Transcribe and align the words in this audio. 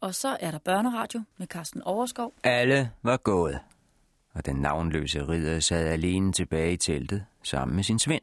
Og 0.00 0.14
så 0.14 0.36
er 0.40 0.50
der 0.50 0.58
børneradio 0.58 1.22
med 1.36 1.46
Carsten 1.46 1.82
Overskov. 1.82 2.34
Alle 2.42 2.90
var 3.02 3.16
gået, 3.16 3.58
og 4.32 4.46
den 4.46 4.56
navnløse 4.56 5.28
ridder 5.28 5.60
sad 5.60 5.86
alene 5.86 6.32
tilbage 6.32 6.72
i 6.72 6.76
teltet 6.76 7.24
sammen 7.42 7.76
med 7.76 7.84
sin 7.84 7.98
svend. 7.98 8.22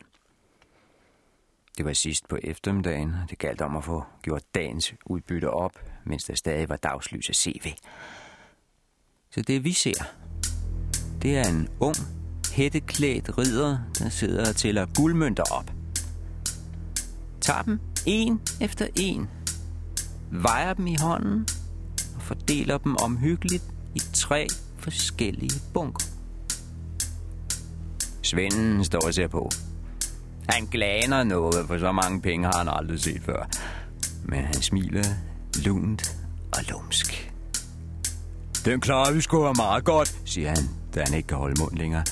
Det 1.77 1.85
var 1.85 1.93
sidst 1.93 2.27
på 2.27 2.37
eftermiddagen, 2.43 3.15
og 3.23 3.29
det 3.29 3.37
galt 3.37 3.61
om 3.61 3.77
at 3.77 3.83
få 3.83 4.03
gjort 4.21 4.55
dagens 4.55 4.93
udbytte 5.05 5.49
op, 5.49 5.71
mens 6.03 6.23
der 6.23 6.35
stadig 6.35 6.69
var 6.69 6.75
dagslys 6.75 7.29
at 7.29 7.35
se 7.35 7.59
ved. 7.63 7.71
Så 9.31 9.41
det 9.41 9.63
vi 9.63 9.73
ser, 9.73 10.03
det 11.21 11.37
er 11.37 11.49
en 11.49 11.69
ung, 11.79 11.95
hætteklædt 12.53 13.37
ridder, 13.37 13.77
der 13.99 14.09
sidder 14.09 14.49
og 14.49 14.55
tæller 14.55 14.85
guldmønter 14.95 15.43
op. 15.51 15.71
Tager 17.41 17.61
dem 17.61 17.79
en 18.05 18.41
efter 18.61 18.87
en, 18.95 19.29
vejer 20.31 20.73
dem 20.73 20.87
i 20.87 20.95
hånden 21.01 21.47
fordeler 22.47 22.77
dem 22.77 22.95
omhyggeligt 23.03 23.63
i 23.95 23.99
tre 24.13 24.47
forskellige 24.79 25.61
bunker. 25.73 26.05
Svenden 28.21 28.85
står 28.85 28.99
og 29.05 29.13
ser 29.13 29.27
på. 29.27 29.49
Han 30.49 30.65
glaner 30.65 31.23
noget, 31.23 31.67
for 31.67 31.77
så 31.77 31.91
mange 31.91 32.21
penge 32.21 32.45
har 32.45 32.57
han 32.57 32.67
aldrig 32.69 32.99
set 32.99 33.21
før. 33.21 33.49
Men 34.23 34.43
han 34.43 34.53
smiler 34.53 35.03
lunt 35.65 36.15
og 36.53 36.63
lumsk. 36.69 37.33
Den 38.65 38.81
klarer 38.81 39.13
vi 39.13 39.21
sgu 39.21 39.53
meget 39.53 39.83
godt, 39.83 40.15
siger 40.25 40.49
han, 40.49 40.63
da 40.95 41.03
han 41.05 41.13
ikke 41.13 41.27
kan 41.27 41.37
holde 41.37 41.61
mund 41.61 41.77
længere. 41.77 42.03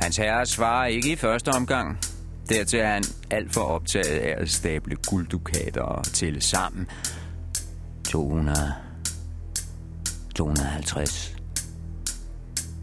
Hans 0.00 0.16
herre 0.16 0.46
svarer 0.46 0.86
ikke 0.86 1.12
i 1.12 1.16
første 1.16 1.48
omgang. 1.48 1.98
Dertil 2.48 2.78
er 2.78 2.92
han 2.92 3.04
alt 3.30 3.54
for 3.54 3.60
optaget 3.60 4.18
af 4.18 4.34
at 4.42 4.50
stable 4.50 4.96
gulddukater 4.96 5.82
og 5.82 6.04
tælle 6.04 6.40
sammen. 6.40 6.86
200, 8.12 8.74
250, 10.34 11.36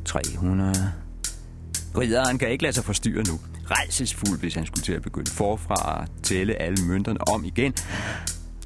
300. 0.05 0.94
Ridderen 1.97 2.38
kan 2.38 2.49
ikke 2.49 2.63
lade 2.63 2.73
sig 2.73 2.83
forstyrre 2.83 3.23
nu. 3.23 3.39
Rejsesfuld, 3.71 4.39
hvis 4.39 4.55
han 4.55 4.66
skulle 4.66 4.83
til 4.83 4.94
at 4.94 5.02
begynde 5.02 5.31
forfra 5.31 6.03
at 6.03 6.09
tælle 6.23 6.61
alle 6.61 6.86
mønterne 6.86 7.27
om 7.27 7.45
igen. 7.45 7.73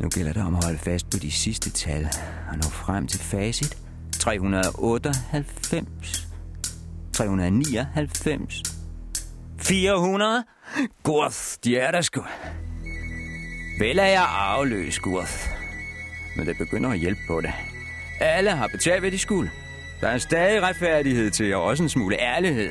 Nu 0.02 0.10
gælder 0.10 0.34
det 0.34 0.44
om 0.44 0.56
at 0.56 0.64
holde 0.64 0.80
fast 0.80 1.10
på 1.10 1.18
de 1.18 1.32
sidste 1.32 1.70
tal 1.70 2.10
og 2.50 2.56
nå 2.56 2.64
frem 2.64 3.08
til 3.08 3.20
facit. 3.20 3.78
398, 4.20 6.28
399, 7.14 8.64
400. 9.58 10.44
Gurth, 11.04 11.40
de 11.64 11.78
er 11.78 11.92
der 11.92 12.02
sgu. 12.02 12.24
Vel 13.80 14.00
er 14.00 14.06
jeg 14.06 14.28
afløs, 14.30 15.00
Gurth. 15.00 15.63
Men 16.38 16.48
det 16.48 16.58
begynder 16.58 16.90
at 16.90 17.00
hjælpe 17.00 17.22
på 17.28 17.42
det. 17.42 17.54
Alle 18.20 18.52
har 18.52 18.68
betalt, 18.68 19.00
hvad 19.00 19.12
de 19.12 19.20
skulle. 19.20 19.52
Der 20.02 20.08
er 20.08 20.18
stadig 20.18 20.62
retfærdighed 20.62 21.32
til, 21.32 21.56
og 21.56 21.64
også 21.64 21.84
en 21.84 21.90
smule 21.90 22.22
ærlighed. 22.22 22.70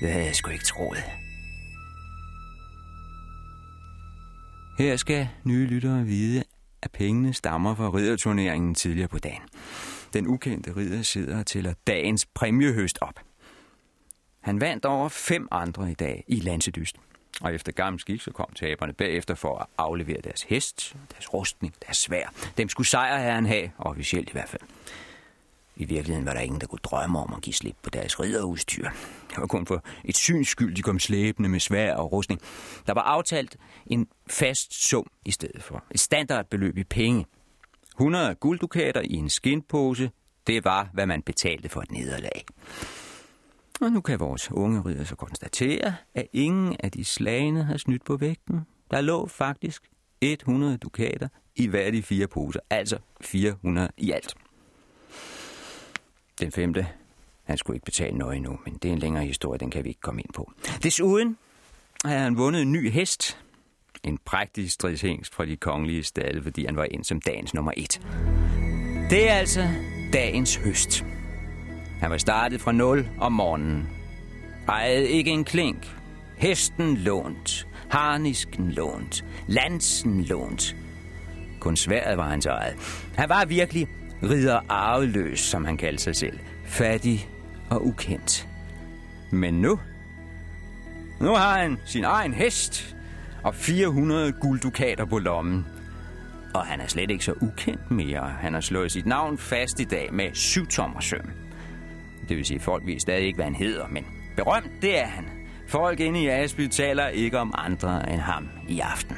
Det 0.00 0.12
havde 0.12 0.24
jeg 0.24 0.34
sgu 0.34 0.50
ikke 0.50 0.64
troet. 0.64 1.04
Her 4.78 4.96
skal 4.96 5.28
nye 5.44 5.66
lyttere 5.66 6.04
vide, 6.04 6.44
at 6.82 6.90
pengene 6.92 7.34
stammer 7.34 7.74
fra 7.74 7.90
ridderturneringen 7.90 8.74
tidligere 8.74 9.08
på 9.08 9.18
dagen. 9.18 9.42
Den 10.12 10.26
ukendte 10.26 10.76
ridder 10.76 11.02
sidder 11.02 11.38
og 11.38 11.46
tæller 11.46 11.74
dagens 11.86 12.26
præmiehøst 12.34 12.98
op. 13.00 13.20
Han 14.40 14.60
vandt 14.60 14.84
over 14.84 15.08
fem 15.08 15.48
andre 15.50 15.90
i 15.90 15.94
dag 15.94 16.24
i 16.28 16.40
Lansedyst. 16.40 16.96
Og 17.40 17.54
efter 17.54 17.72
gammel 17.72 18.00
skik, 18.00 18.20
så 18.20 18.30
kom 18.30 18.52
taberne 18.54 18.92
bagefter 18.92 19.34
for 19.34 19.58
at 19.58 19.66
aflevere 19.78 20.20
deres 20.24 20.42
hest, 20.42 20.96
deres 21.12 21.34
rustning, 21.34 21.74
deres 21.86 21.96
svær. 21.96 22.32
Dem 22.56 22.68
skulle 22.68 22.86
sejrherren 22.86 23.46
have, 23.46 23.70
officielt 23.78 24.28
i 24.28 24.32
hvert 24.32 24.48
fald. 24.48 24.62
I 25.76 25.84
virkeligheden 25.84 26.26
var 26.26 26.32
der 26.32 26.40
ingen, 26.40 26.60
der 26.60 26.66
kunne 26.66 26.78
drømme 26.82 27.18
om 27.18 27.34
at 27.36 27.42
give 27.42 27.54
slip 27.54 27.76
på 27.82 27.90
deres 27.90 28.20
ridderudstyr. 28.20 28.88
Det 29.30 29.38
var 29.38 29.46
kun 29.46 29.66
for 29.66 29.84
et 30.04 30.16
syns 30.16 30.48
skyld, 30.48 30.74
de 30.74 30.82
kom 30.82 30.98
slæbende 30.98 31.48
med 31.48 31.60
svær 31.60 31.94
og 31.94 32.12
rustning. 32.12 32.40
Der 32.86 32.94
var 32.94 33.02
aftalt 33.02 33.56
en 33.86 34.08
fast 34.30 34.88
sum 34.88 35.06
i 35.24 35.30
stedet 35.30 35.62
for. 35.62 35.84
Et 35.90 36.00
standardbeløb 36.00 36.78
i 36.78 36.84
penge. 36.84 37.24
100 37.90 38.34
gulddukater 38.34 39.00
i 39.00 39.12
en 39.12 39.30
skinpose, 39.30 40.10
det 40.46 40.64
var, 40.64 40.88
hvad 40.92 41.06
man 41.06 41.22
betalte 41.22 41.68
for 41.68 41.80
et 41.80 41.90
nederlag. 41.90 42.44
Og 43.80 43.92
nu 43.92 44.00
kan 44.00 44.20
vores 44.20 44.50
unge 44.50 44.82
ridder 44.82 45.04
så 45.04 45.14
konstatere, 45.14 45.94
at 46.14 46.26
ingen 46.32 46.76
af 46.80 46.90
de 46.90 47.04
slagene 47.04 47.64
har 47.64 47.76
snydt 47.76 48.04
på 48.04 48.16
vægten. 48.16 48.60
Der 48.90 49.00
lå 49.00 49.26
faktisk 49.26 49.82
100 50.20 50.76
dukater 50.76 51.28
i 51.56 51.66
hver 51.66 51.90
de 51.90 52.02
fire 52.02 52.26
poser, 52.26 52.60
altså 52.70 52.98
400 53.20 53.88
i 53.96 54.10
alt. 54.10 54.34
Den 56.40 56.52
femte, 56.52 56.86
han 57.44 57.58
skulle 57.58 57.76
ikke 57.76 57.84
betale 57.84 58.18
noget 58.18 58.36
endnu, 58.36 58.58
men 58.64 58.74
det 58.74 58.88
er 58.88 58.92
en 58.92 58.98
længere 58.98 59.24
historie, 59.24 59.58
den 59.58 59.70
kan 59.70 59.84
vi 59.84 59.88
ikke 59.88 60.00
komme 60.00 60.20
ind 60.20 60.32
på. 60.32 60.52
Desuden 60.82 61.38
har 62.04 62.18
han 62.18 62.36
vundet 62.36 62.62
en 62.62 62.72
ny 62.72 62.90
hest. 62.90 63.38
En 64.04 64.18
prægtig 64.24 64.70
stridshængst 64.70 65.34
fra 65.34 65.46
de 65.46 65.56
kongelige 65.56 66.02
stalle, 66.02 66.42
fordi 66.42 66.66
han 66.66 66.76
var 66.76 66.84
ind 66.84 67.04
som 67.04 67.20
dagens 67.20 67.54
nummer 67.54 67.72
et. 67.76 68.00
Det 69.10 69.30
er 69.30 69.34
altså 69.34 69.68
dagens 70.12 70.56
høst. 70.56 71.04
Han 72.00 72.10
var 72.10 72.18
startet 72.18 72.60
fra 72.60 72.72
0 72.72 73.08
om 73.18 73.32
morgenen. 73.32 73.88
Ejede 74.68 75.08
ikke 75.08 75.30
en 75.30 75.44
klink. 75.44 75.96
Hesten 76.36 76.96
lånt. 76.96 77.66
Harnisken 77.90 78.70
lånt. 78.70 79.24
Lansen 79.46 80.22
lånt. 80.24 80.76
Kun 81.60 81.76
sværet 81.76 82.16
var 82.16 82.28
hans 82.28 82.46
eget. 82.46 82.74
Han 83.16 83.28
var 83.28 83.44
virkelig 83.44 83.88
ridder 84.22 84.60
arveløs, 84.68 85.40
som 85.40 85.64
han 85.64 85.76
kaldte 85.76 86.02
sig 86.02 86.16
selv. 86.16 86.38
Fattig 86.64 87.28
og 87.70 87.86
ukendt. 87.86 88.48
Men 89.30 89.54
nu... 89.54 89.78
Nu 91.20 91.28
har 91.28 91.58
han 91.58 91.78
sin 91.84 92.04
egen 92.04 92.34
hest 92.34 92.96
og 93.42 93.54
400 93.54 94.32
gulddukater 94.32 95.04
på 95.04 95.18
lommen. 95.18 95.66
Og 96.54 96.66
han 96.66 96.80
er 96.80 96.86
slet 96.86 97.10
ikke 97.10 97.24
så 97.24 97.32
ukendt 97.40 97.90
mere. 97.90 98.28
Han 98.40 98.54
har 98.54 98.60
slået 98.60 98.92
sit 98.92 99.06
navn 99.06 99.38
fast 99.38 99.80
i 99.80 99.84
dag 99.84 100.08
med 100.12 100.30
syv 100.34 100.66
tommer 100.66 101.00
søm. 101.00 101.45
Det 102.28 102.36
vil 102.36 102.44
sige, 102.44 102.60
folk 102.60 102.86
ved 102.86 102.98
stadig 102.98 103.26
ikke, 103.26 103.36
hvad 103.36 103.44
han 103.44 103.54
hedder, 103.54 103.88
men 103.88 104.06
berømt, 104.36 104.70
det 104.82 104.98
er 104.98 105.06
han. 105.06 105.24
Folk 105.68 106.00
inde 106.00 106.22
i 106.22 106.26
Asby 106.26 106.68
taler 106.68 107.08
ikke 107.08 107.38
om 107.38 107.54
andre 107.56 108.12
end 108.12 108.20
ham 108.20 108.48
i 108.68 108.80
aften. 108.80 109.16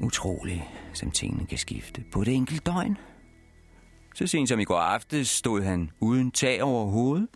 Utroligt, 0.00 0.62
som 0.92 1.10
tingene 1.10 1.46
kan 1.46 1.58
skifte 1.58 2.04
på 2.12 2.24
det 2.24 2.34
enkelt 2.34 2.66
døgn. 2.66 2.96
Så 4.14 4.26
sent 4.26 4.48
som 4.48 4.60
i 4.60 4.64
går 4.64 4.78
aftes 4.78 5.28
stod 5.28 5.62
han 5.62 5.90
uden 6.00 6.30
tag 6.30 6.62
over 6.62 6.90
hovedet 6.90 7.28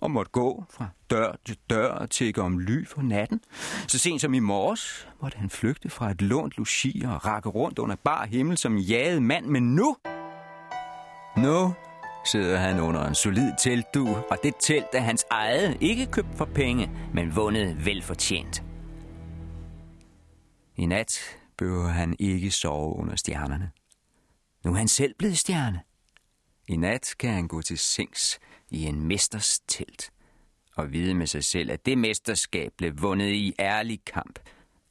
og 0.00 0.10
måtte 0.10 0.30
gå 0.32 0.64
fra 0.70 0.86
dør 1.10 1.36
til 1.44 1.56
dør 1.70 1.88
og 1.88 2.10
tække 2.10 2.42
om 2.42 2.58
ly 2.58 2.86
for 2.86 3.02
natten. 3.02 3.40
Så 3.86 3.98
sent 3.98 4.20
som 4.20 4.34
i 4.34 4.38
morges 4.38 5.08
måtte 5.22 5.38
han 5.38 5.50
flygte 5.50 5.90
fra 5.90 6.10
et 6.10 6.22
lånt 6.22 6.58
logi 6.58 7.02
og 7.06 7.26
rakke 7.26 7.48
rundt 7.48 7.78
under 7.78 7.96
bar 7.96 8.26
himmel 8.26 8.56
som 8.56 8.72
en 8.72 8.78
jaget 8.78 9.22
mand. 9.22 9.46
Men 9.46 9.74
nu... 9.74 9.96
Nu 11.36 11.74
sidder 12.24 12.58
han 12.58 12.80
under 12.80 13.06
en 13.06 13.14
solid 13.14 13.52
teltdu, 13.58 14.06
og 14.30 14.38
det 14.42 14.54
telt 14.60 14.86
er 14.92 15.00
hans 15.00 15.24
eget, 15.30 15.76
ikke 15.80 16.06
købt 16.06 16.36
for 16.36 16.44
penge, 16.44 16.90
men 17.14 17.36
vundet 17.36 17.86
velfortjent. 17.86 18.62
I 20.76 20.86
nat 20.86 21.20
behøver 21.58 21.88
han 21.88 22.16
ikke 22.18 22.50
sove 22.50 22.96
under 22.96 23.16
stjernerne. 23.16 23.70
Nu 24.64 24.72
er 24.72 24.76
han 24.76 24.88
selv 24.88 25.14
blevet 25.18 25.38
stjerne. 25.38 25.80
I 26.68 26.76
nat 26.76 27.14
kan 27.18 27.30
han 27.30 27.48
gå 27.48 27.62
til 27.62 27.78
sengs 27.78 28.38
i 28.70 28.84
en 28.84 29.06
mesters 29.06 29.60
telt 29.68 30.10
og 30.76 30.92
vide 30.92 31.14
med 31.14 31.26
sig 31.26 31.44
selv, 31.44 31.70
at 31.70 31.86
det 31.86 31.98
mesterskab 31.98 32.72
blev 32.78 33.02
vundet 33.02 33.32
i 33.32 33.54
ærlig 33.58 34.00
kamp 34.06 34.38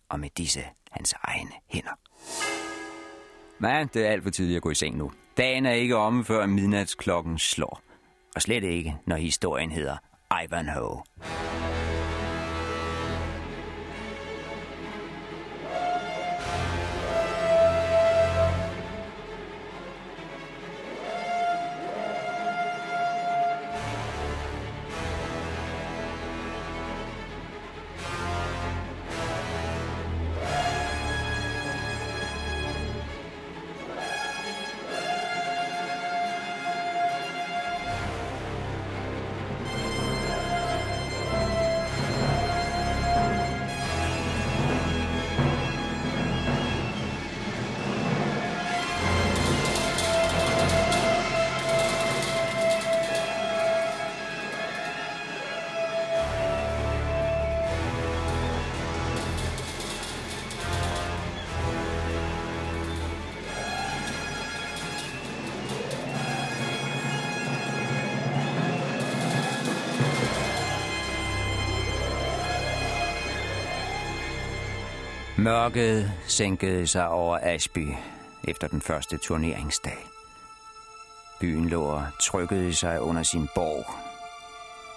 og 0.09 0.19
med 0.19 0.29
disse 0.37 0.63
hans 0.91 1.13
egne 1.23 1.51
hænder. 1.67 1.99
Men 3.59 3.87
det 3.93 4.05
er 4.05 4.11
alt 4.11 4.23
for 4.23 4.29
tidligt 4.29 4.57
at 4.57 4.63
gå 4.63 4.69
i 4.69 4.75
seng 4.75 4.97
nu. 4.97 5.11
Dagen 5.37 5.65
er 5.65 5.71
ikke 5.71 5.97
omme, 5.97 6.25
før 6.25 6.45
midnatsklokken 6.45 7.39
slår. 7.39 7.81
Og 8.35 8.41
slet 8.41 8.63
ikke, 8.63 8.97
når 9.05 9.15
historien 9.15 9.71
hedder 9.71 9.97
Ivanhoe. 10.43 11.01
Mørket 75.43 76.11
sænkede 76.27 76.87
sig 76.87 77.09
over 77.09 77.39
Asby 77.41 77.93
efter 78.43 78.67
den 78.67 78.81
første 78.81 79.17
turneringsdag. 79.17 79.97
Byen 81.41 81.69
lå 81.69 81.83
og 81.83 82.05
trykkede 82.21 82.75
sig 82.75 83.01
under 83.01 83.23
sin 83.23 83.47
borg. 83.55 83.85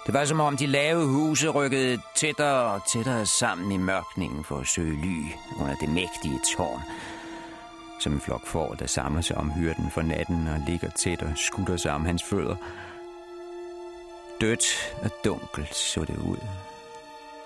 Det 0.05 0.13
var 0.13 0.25
som 0.25 0.39
om 0.39 0.57
de 0.57 0.67
lave 0.67 1.05
huse 1.05 1.49
rykkede 1.49 2.01
tættere 2.15 2.73
og 2.73 2.81
tættere 2.93 3.25
sammen 3.25 3.71
i 3.71 3.77
mørkningen 3.77 4.43
for 4.43 4.57
at 4.57 4.67
søge 4.67 5.01
ly 5.01 5.23
under 5.59 5.75
det 5.75 5.89
mægtige 5.89 6.39
tårn. 6.57 6.81
Som 7.99 8.13
en 8.13 8.21
flok 8.21 8.45
får, 8.45 8.73
der 8.73 8.87
samler 8.87 9.21
sig 9.21 9.37
om 9.37 9.51
hyrden 9.51 9.91
for 9.91 10.01
natten 10.01 10.47
og 10.47 10.59
ligger 10.67 10.89
tæt 10.89 11.21
og 11.21 11.33
skutter 11.35 11.77
sig 11.77 11.91
om 11.91 12.05
hans 12.05 12.23
fødder. 12.23 12.55
Dødt 14.41 14.95
og 15.03 15.11
dunkelt 15.25 15.75
så 15.75 16.01
det 16.01 16.17
ud. 16.17 16.37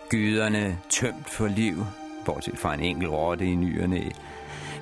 Gyderne 0.09 0.79
tømt 0.89 1.29
for 1.29 1.47
liv, 1.47 1.85
bortset 2.25 2.57
fra 2.57 2.73
en 2.73 2.79
enkelt 2.79 3.11
rotte 3.11 3.45
i 3.45 3.55
nyerne. 3.55 4.11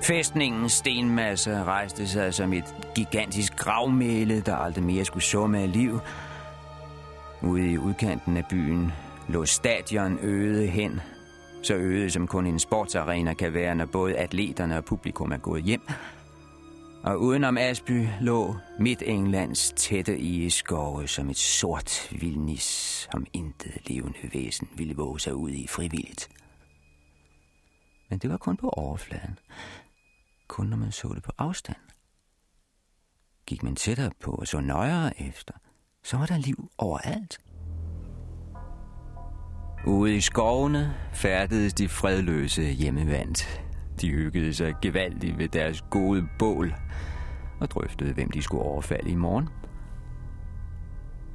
Fæstningens 0.02 0.72
stenmasse 0.72 1.64
rejste 1.64 2.08
sig 2.08 2.34
som 2.34 2.52
et 2.52 2.74
gigantisk 2.94 3.56
gravmæle, 3.56 4.40
der 4.40 4.56
aldrig 4.56 4.84
mere 4.84 5.04
skulle 5.04 5.24
summe 5.24 5.58
af 5.58 5.72
liv. 5.72 5.98
Ude 7.42 7.72
i 7.72 7.78
udkanten 7.78 8.36
af 8.36 8.44
byen 8.50 8.92
lå 9.28 9.44
stadion 9.44 10.18
øde 10.22 10.66
hen, 10.66 11.00
så 11.62 11.74
øde 11.74 12.10
som 12.10 12.26
kun 12.26 12.46
en 12.46 12.58
sportsarena 12.58 13.34
kan 13.34 13.54
være, 13.54 13.74
når 13.74 13.86
både 13.86 14.16
atleterne 14.16 14.76
og 14.76 14.84
publikum 14.84 15.32
er 15.32 15.38
gået 15.38 15.62
hjem. 15.62 15.82
Og 17.02 17.20
udenom 17.20 17.58
Asby 17.58 18.06
lå 18.20 18.56
midt 18.78 19.02
Englands 19.06 19.72
tætte 19.76 20.18
i 20.18 20.50
skove 20.50 21.08
som 21.08 21.30
et 21.30 21.38
sort 21.38 22.08
vildnis, 22.10 23.08
om 23.14 23.26
intet 23.32 23.72
levende 23.86 24.18
væsen 24.34 24.68
ville 24.76 24.96
våge 24.96 25.20
sig 25.20 25.34
ud 25.34 25.50
i 25.50 25.66
frivilligt. 25.66 26.28
Men 28.10 28.18
det 28.18 28.30
var 28.30 28.36
kun 28.36 28.56
på 28.56 28.68
overfladen. 28.68 29.38
Kun 30.48 30.66
når 30.66 30.76
man 30.76 30.92
så 30.92 31.12
det 31.14 31.22
på 31.22 31.32
afstand. 31.38 31.76
Gik 33.46 33.62
man 33.62 33.76
tættere 33.76 34.10
på 34.20 34.30
og 34.30 34.46
så 34.46 34.60
nøjere 34.60 35.20
efter, 35.20 35.54
så 36.02 36.16
var 36.16 36.26
der 36.26 36.38
liv 36.38 36.70
overalt. 36.78 37.38
Ude 39.86 40.16
i 40.16 40.20
skovene 40.20 40.94
færdedes 41.12 41.74
de 41.74 41.88
fredløse 41.88 42.62
hjemmevandt. 42.62 43.62
De 44.00 44.10
hyggede 44.10 44.54
sig 44.54 44.74
gevaldigt 44.82 45.38
ved 45.38 45.48
deres 45.48 45.84
gode 45.90 46.28
bål 46.38 46.74
og 47.60 47.70
drøftede, 47.70 48.12
hvem 48.12 48.30
de 48.30 48.42
skulle 48.42 48.62
overfalde 48.62 49.10
i 49.10 49.14
morgen. 49.14 49.48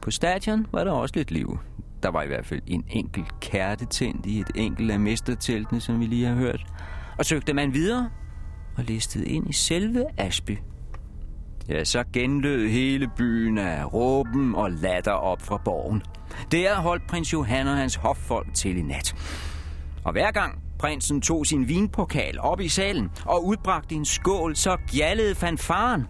På 0.01 0.11
stadion 0.11 0.67
var 0.71 0.83
der 0.83 0.91
også 0.91 1.15
lidt 1.15 1.31
liv. 1.31 1.59
Der 2.05 2.11
var 2.11 2.23
i 2.23 2.27
hvert 2.27 2.45
fald 2.45 2.61
en 2.67 2.83
enkelt 2.89 3.39
kærte 3.39 3.85
tændt 3.85 4.25
i 4.25 4.39
et 4.39 4.51
enkelt 4.55 4.91
af 4.91 4.99
mesterteltene, 4.99 5.81
som 5.81 5.99
vi 5.99 6.05
lige 6.05 6.25
har 6.25 6.35
hørt. 6.35 6.65
Og 7.17 7.25
søgte 7.25 7.53
man 7.53 7.73
videre 7.73 8.09
og 8.77 8.83
listede 8.83 9.25
ind 9.25 9.49
i 9.49 9.53
selve 9.53 10.05
Asby. 10.17 10.57
Ja, 11.69 11.83
så 11.83 12.03
genlød 12.13 12.67
hele 12.67 13.09
byen 13.17 13.57
af 13.57 13.93
råben 13.93 14.55
og 14.55 14.71
latter 14.71 15.11
op 15.11 15.41
fra 15.41 15.61
borgen. 15.65 16.03
Der 16.51 16.75
holdt 16.75 17.07
prins 17.07 17.33
Johan 17.33 17.67
og 17.67 17.77
hans 17.77 17.95
hoffolk 17.95 18.53
til 18.53 18.77
i 18.77 18.81
nat. 18.81 19.15
Og 20.03 20.11
hver 20.11 20.31
gang 20.31 20.59
prinsen 20.79 21.21
tog 21.21 21.45
sin 21.45 21.69
vinpokal 21.69 22.39
op 22.39 22.61
i 22.61 22.67
salen 22.67 23.11
og 23.25 23.45
udbragte 23.45 23.95
en 23.95 24.05
skål, 24.05 24.55
så 24.55 24.77
gjaldede 24.91 25.35
fanfaren. 25.35 26.07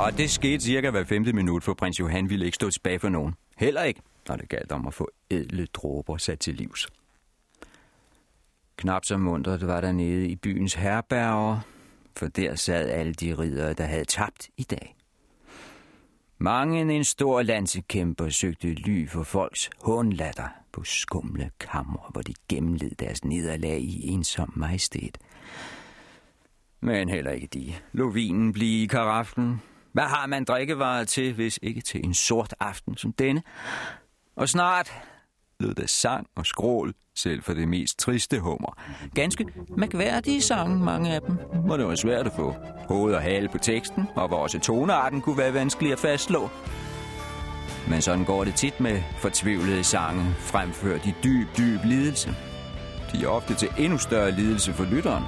Og 0.00 0.18
det 0.18 0.30
skete 0.30 0.64
cirka 0.64 0.90
hver 0.90 1.04
femte 1.04 1.32
minut, 1.32 1.64
for 1.64 1.74
prins 1.74 2.00
Johan 2.00 2.30
ville 2.30 2.46
ikke 2.46 2.54
stå 2.54 2.70
tilbage 2.70 2.98
for 2.98 3.08
nogen. 3.08 3.34
Heller 3.56 3.82
ikke, 3.82 4.00
når 4.28 4.36
det 4.36 4.48
galt 4.48 4.72
om 4.72 4.86
at 4.86 4.94
få 4.94 5.10
edle 5.30 5.66
dråber 5.66 6.16
sat 6.16 6.38
til 6.38 6.54
livs. 6.54 6.88
Knap 8.76 9.04
så 9.04 9.16
mundret 9.16 9.66
var 9.66 9.80
der 9.80 9.92
nede 9.92 10.28
i 10.28 10.36
byens 10.36 10.74
herberger, 10.74 11.60
for 12.16 12.26
der 12.26 12.54
sad 12.54 12.90
alle 12.90 13.14
de 13.14 13.34
ridere, 13.34 13.72
der 13.72 13.84
havde 13.84 14.04
tabt 14.04 14.48
i 14.56 14.62
dag. 14.62 14.96
Mange 16.38 16.94
en 16.94 17.04
stor 17.04 17.42
landsekæmper 17.42 18.28
søgte 18.28 18.74
ly 18.74 19.08
for 19.08 19.22
folks 19.22 19.70
hånlatter 19.82 20.48
på 20.72 20.84
skumle 20.84 21.50
kammer, 21.60 22.10
hvor 22.12 22.22
de 22.22 22.34
gennemled 22.48 22.94
deres 22.94 23.24
nederlag 23.24 23.80
i 23.80 24.08
ensom 24.08 24.52
majestæt. 24.56 25.18
Men 26.80 27.08
heller 27.08 27.30
ikke 27.30 27.46
de. 27.46 27.74
Lovinen 27.92 28.52
blive 28.52 28.82
i 28.82 28.86
karaften, 28.86 29.60
hvad 29.92 30.04
har 30.04 30.26
man 30.26 30.44
drikkevarer 30.44 31.04
til, 31.04 31.32
hvis 31.32 31.58
ikke 31.62 31.80
til 31.80 32.04
en 32.04 32.14
sort 32.14 32.54
aften 32.60 32.96
som 32.96 33.12
denne? 33.12 33.42
Og 34.36 34.48
snart 34.48 34.92
lød 35.60 35.74
der 35.74 35.86
sang 35.86 36.26
og 36.36 36.46
skrål, 36.46 36.94
selv 37.14 37.42
for 37.42 37.52
det 37.52 37.68
mest 37.68 37.98
triste 37.98 38.40
hummer. 38.40 38.78
Ganske 39.14 39.46
mærkværdige 39.76 40.42
sange, 40.42 40.84
mange 40.84 41.14
af 41.14 41.20
dem, 41.20 41.34
hvor 41.64 41.76
det 41.76 41.86
var 41.86 41.94
svært 41.94 42.26
at 42.26 42.32
få 42.36 42.54
hoved 42.88 43.14
og 43.14 43.22
hale 43.22 43.48
på 43.48 43.58
teksten, 43.58 44.06
og 44.16 44.28
hvor 44.28 44.36
også 44.36 44.60
tonearten 44.60 45.20
kunne 45.20 45.38
være 45.38 45.54
vanskelig 45.54 45.92
at 45.92 45.98
fastslå. 45.98 46.48
Men 47.88 48.02
sådan 48.02 48.24
går 48.24 48.44
det 48.44 48.54
tit 48.54 48.80
med 48.80 49.02
fortvivlede 49.18 49.84
sange, 49.84 50.34
fremført 50.38 51.06
i 51.06 51.14
dyb, 51.24 51.48
dyb 51.58 51.80
lidelse. 51.84 52.34
De 53.12 53.24
er 53.24 53.28
ofte 53.28 53.54
til 53.54 53.68
endnu 53.78 53.98
større 53.98 54.30
lidelse 54.30 54.72
for 54.72 54.84
lytteren. 54.84 55.24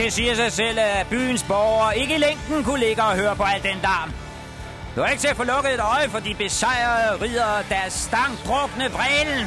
Det 0.00 0.12
siger 0.12 0.34
sig 0.34 0.52
selv, 0.52 0.78
at 0.78 1.06
byens 1.10 1.42
borgere 1.42 1.98
ikke 1.98 2.14
i 2.14 2.18
længden 2.18 2.64
kunne 2.64 2.80
ligge 2.80 3.02
og 3.02 3.16
høre 3.16 3.36
på 3.36 3.42
al 3.42 3.62
den 3.62 3.78
larm. 3.82 4.12
Du 4.96 5.00
er 5.00 5.06
ikke 5.06 5.20
til 5.20 5.28
at 5.28 5.36
få 5.36 5.44
lukket 5.44 5.74
et 5.74 5.80
øje 5.80 6.08
for 6.08 6.18
de 6.18 6.34
besejrede 6.34 7.22
ridere, 7.22 7.62
der 7.68 7.88
stank 7.88 8.44
drukne 8.46 8.90
vrælen. 8.90 9.46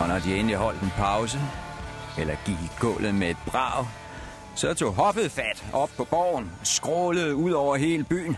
Og 0.00 0.08
når 0.08 0.18
de 0.18 0.36
endelig 0.36 0.56
holdt 0.56 0.82
en 0.82 0.92
pause, 0.96 1.40
eller 2.18 2.34
gik 2.46 2.54
i 2.54 2.70
gulvet 2.80 3.14
med 3.14 3.30
et 3.30 3.36
brag, 3.46 3.86
så 4.54 4.74
tog 4.74 4.92
hoffet 4.92 5.32
fat 5.32 5.64
op 5.72 5.90
på 5.96 6.04
borgen, 6.04 6.52
skrålede 6.62 7.34
ud 7.34 7.50
over 7.52 7.76
hele 7.76 8.04
byen. 8.04 8.36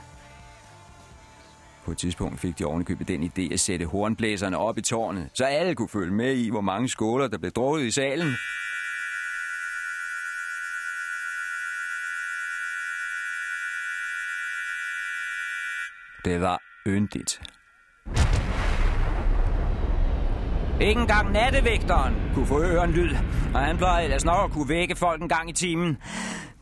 På 1.89 1.93
et 1.93 1.99
tidspunkt 1.99 2.41
fik 2.41 2.59
de 2.59 2.65
ovenikøbet 2.65 3.09
den 3.09 3.23
idé 3.23 3.53
at 3.53 3.61
sætte 3.61 3.87
hornblæserne 3.87 4.59
op 4.59 4.79
i 4.79 4.81
tårnet, 4.81 5.29
så 5.35 5.45
alle 5.45 5.75
kunne 5.75 5.89
følge 5.89 6.13
med 6.13 6.35
i, 6.35 6.51
hvor 6.51 6.61
mange 6.61 6.89
skåler, 6.89 7.29
der 7.29 7.39
blev 7.39 7.51
drukket 7.51 7.87
i 7.87 7.91
salen. 7.91 8.27
Det 16.25 16.41
var 16.41 16.63
yndigt. 16.87 17.41
Ikke 20.81 21.01
engang 21.01 21.33
nattevægteren 21.33 22.15
kunne 22.35 22.47
få 22.47 22.63
en 22.63 22.91
lyd, 22.91 23.15
og 23.55 23.61
han 23.61 23.77
plejede 23.77 24.05
ellers 24.05 24.25
nok 24.25 24.51
at 24.51 24.51
kunne 24.51 24.69
vække 24.69 24.97
folk 24.97 25.23
en 25.23 25.29
gang 25.29 25.51
i 25.51 25.53
timen. 25.53 25.97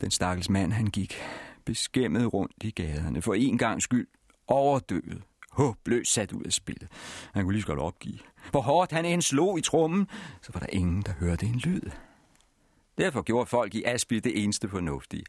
Den 0.01 0.11
stakkels 0.11 0.49
mand, 0.49 0.71
han 0.73 0.87
gik 0.87 1.21
beskæmmet 1.65 2.33
rundt 2.33 2.63
i 2.63 2.71
gaderne 2.71 3.21
for 3.21 3.33
en 3.33 3.57
gang 3.57 3.81
skyld, 3.81 4.07
overdøvet, 4.47 5.21
håbløst 5.51 6.13
sat 6.13 6.31
ud 6.31 6.43
af 6.43 6.53
spillet. 6.53 6.87
Han 7.33 7.43
kunne 7.43 7.53
lige 7.53 7.61
så 7.61 7.67
godt 7.67 7.79
opgive. 7.79 8.19
Hvor 8.51 8.61
hårdt 8.61 8.91
han 8.91 9.05
end 9.05 9.21
slog 9.21 9.59
i 9.59 9.61
trummen, 9.61 10.07
så 10.41 10.51
var 10.53 10.59
der 10.59 10.67
ingen, 10.67 11.01
der 11.01 11.11
hørte 11.13 11.45
en 11.45 11.55
lyd. 11.55 11.81
Derfor 12.97 13.21
gjorde 13.21 13.45
folk 13.45 13.75
i 13.75 13.83
Asby 13.83 14.15
det 14.15 14.43
eneste 14.43 14.69
fornuftige. 14.69 15.23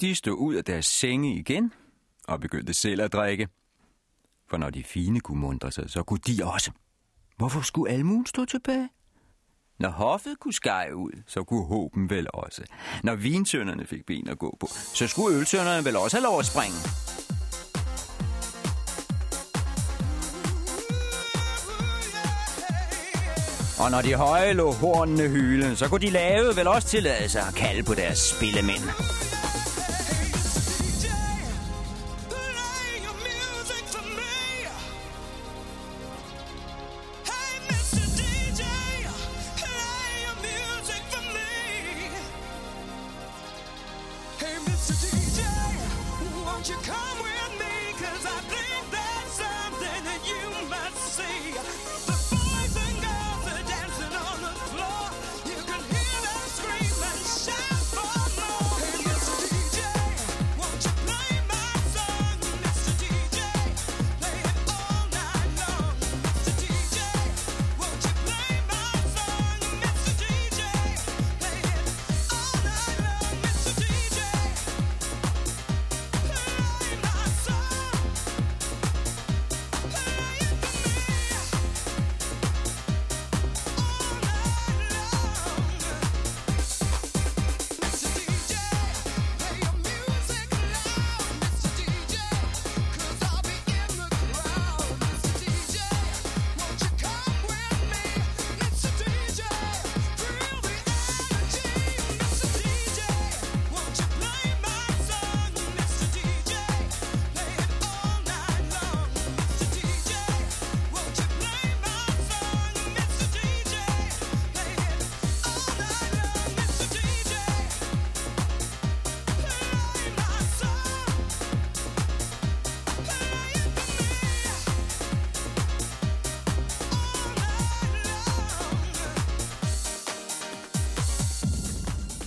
De 0.00 0.14
stod 0.14 0.34
ud 0.34 0.54
af 0.54 0.64
deres 0.64 0.86
senge 0.86 1.34
igen 1.34 1.72
og 2.28 2.40
begyndte 2.40 2.74
selv 2.74 3.02
at 3.02 3.12
drikke. 3.12 3.48
For 4.50 4.56
når 4.56 4.70
de 4.70 4.84
fine 4.84 5.20
kunne 5.20 5.40
mundre 5.40 5.72
sig, 5.72 5.90
så 5.90 6.02
kunne 6.02 6.20
de 6.26 6.44
også. 6.44 6.70
Hvorfor 7.36 7.60
skulle 7.60 7.92
almuen 7.92 8.26
stå 8.26 8.44
tilbage? 8.44 8.88
Når 9.78 9.90
hoffet 9.90 10.38
kunne 10.40 10.54
skære 10.54 10.96
ud, 10.96 11.22
så 11.26 11.44
kunne 11.44 11.64
håben 11.64 12.10
vel 12.10 12.26
også. 12.34 12.62
Når 13.02 13.14
vintønderne 13.14 13.86
fik 13.86 14.06
ben 14.06 14.28
at 14.28 14.38
gå 14.38 14.56
på, 14.60 14.66
så 14.94 15.06
skulle 15.06 15.38
øltønderne 15.38 15.84
vel 15.84 15.96
også 15.96 16.16
have 16.16 16.24
lov 16.24 16.38
at 16.38 16.46
springe. 16.46 16.78
Og 23.82 23.90
når 23.90 24.00
de 24.00 24.14
høje 24.14 24.52
lå 24.52 24.72
hornene 24.72 25.28
hylen, 25.28 25.76
så 25.76 25.88
kunne 25.88 26.00
de 26.00 26.10
lave 26.10 26.56
vel 26.56 26.66
også 26.68 26.88
tillade 26.88 27.28
sig 27.28 27.42
at 27.48 27.54
kalde 27.54 27.82
på 27.82 27.94
deres 27.94 28.18
spillemænd. 28.18 29.21